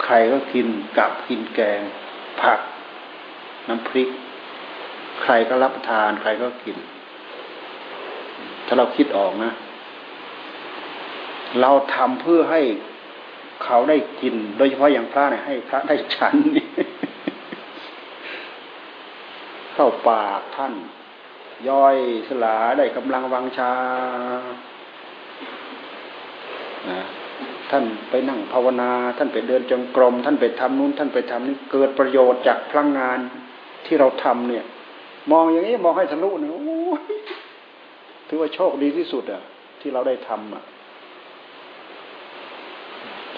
[0.04, 1.82] ใครก็กินกับกินแกง
[2.42, 2.60] ผัก
[3.68, 4.10] น้ำพริก
[5.22, 6.78] ใครก็รับประทาน ใครก็กิน
[8.66, 9.54] ถ้าเราคิดออกนะ
[11.62, 12.62] เราทำเพื่อให้
[13.64, 16.66] เขาได้กิน โดยเฉพาะอย่างพระเนี่ยให้พระได้ฉันนี่
[19.84, 20.74] เข้าปากท่าน
[21.70, 23.74] ย่อยสลาได้กำลังวังชา
[26.90, 27.02] นะ
[27.72, 33.20] ท่านไปนั่งภาวนา ท่านไปเดินจงกรม ท่านไปทำนู้น ท่านไปทำนี้เกิดประโยชน์จากพลังงาน
[33.86, 34.64] ที่เราทำเนี่ย
[35.32, 36.52] มองอย่างนี้มองให้ทะลุเนี่ย
[38.28, 39.42] ถือว่าโชคดีที่สุดอะ
[39.82, 40.64] ที่เราได้ทำอะ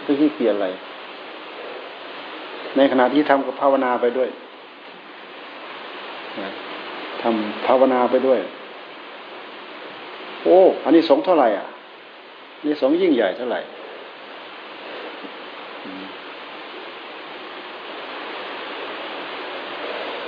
[0.03, 0.67] ไม่ขี้เกียจอะไร
[2.77, 4.31] ในขณะที่ทำกับภาวนาไปด้วย
[7.21, 8.39] ทำภาวนาไปด้วย
[10.43, 11.67] โอ้อันนี้สงเท่าไหร่อะ
[12.65, 13.59] นี่สงยิ่งใหญ่เท่าไหร่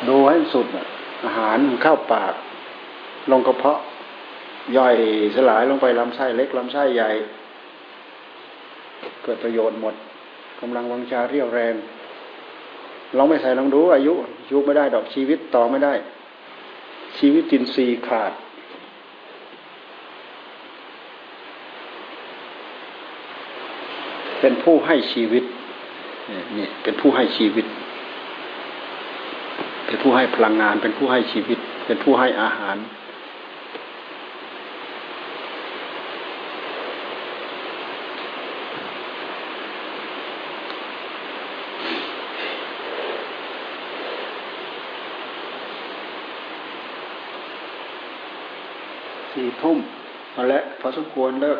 [0.07, 0.67] ดูให้สุด
[1.25, 2.33] อาหารเข้าปาก
[3.31, 3.79] ลงกระเพาะ
[4.77, 4.95] ย่อย
[5.35, 7.09] สลายลงไปลำไส้เล็กลำไส้ใหญ่
[9.23, 9.95] เกิดประโยชน์หมด
[10.61, 11.75] กำลังวังชาเรียวแรง
[13.17, 14.13] ลองไม่ใส่ลองดูอายุ
[14.49, 15.93] ยุไม่ได้ดอกชีวิตต่อไม่ได้
[17.19, 18.31] ชีวิตจินซีขาด
[24.39, 25.43] เป็นผู้ให้ชีวิต
[26.55, 27.65] เนี่ยเป็นผู้ให้ชีวิต
[29.85, 32.75] เป็นผู้ให้พลังงาน เป็นผู้ให้ชีวิต เป็นผู้ให้อาหาร
[49.61, 49.77] ทุ่ม
[50.35, 51.59] มาแล้วพอสมควรเลิก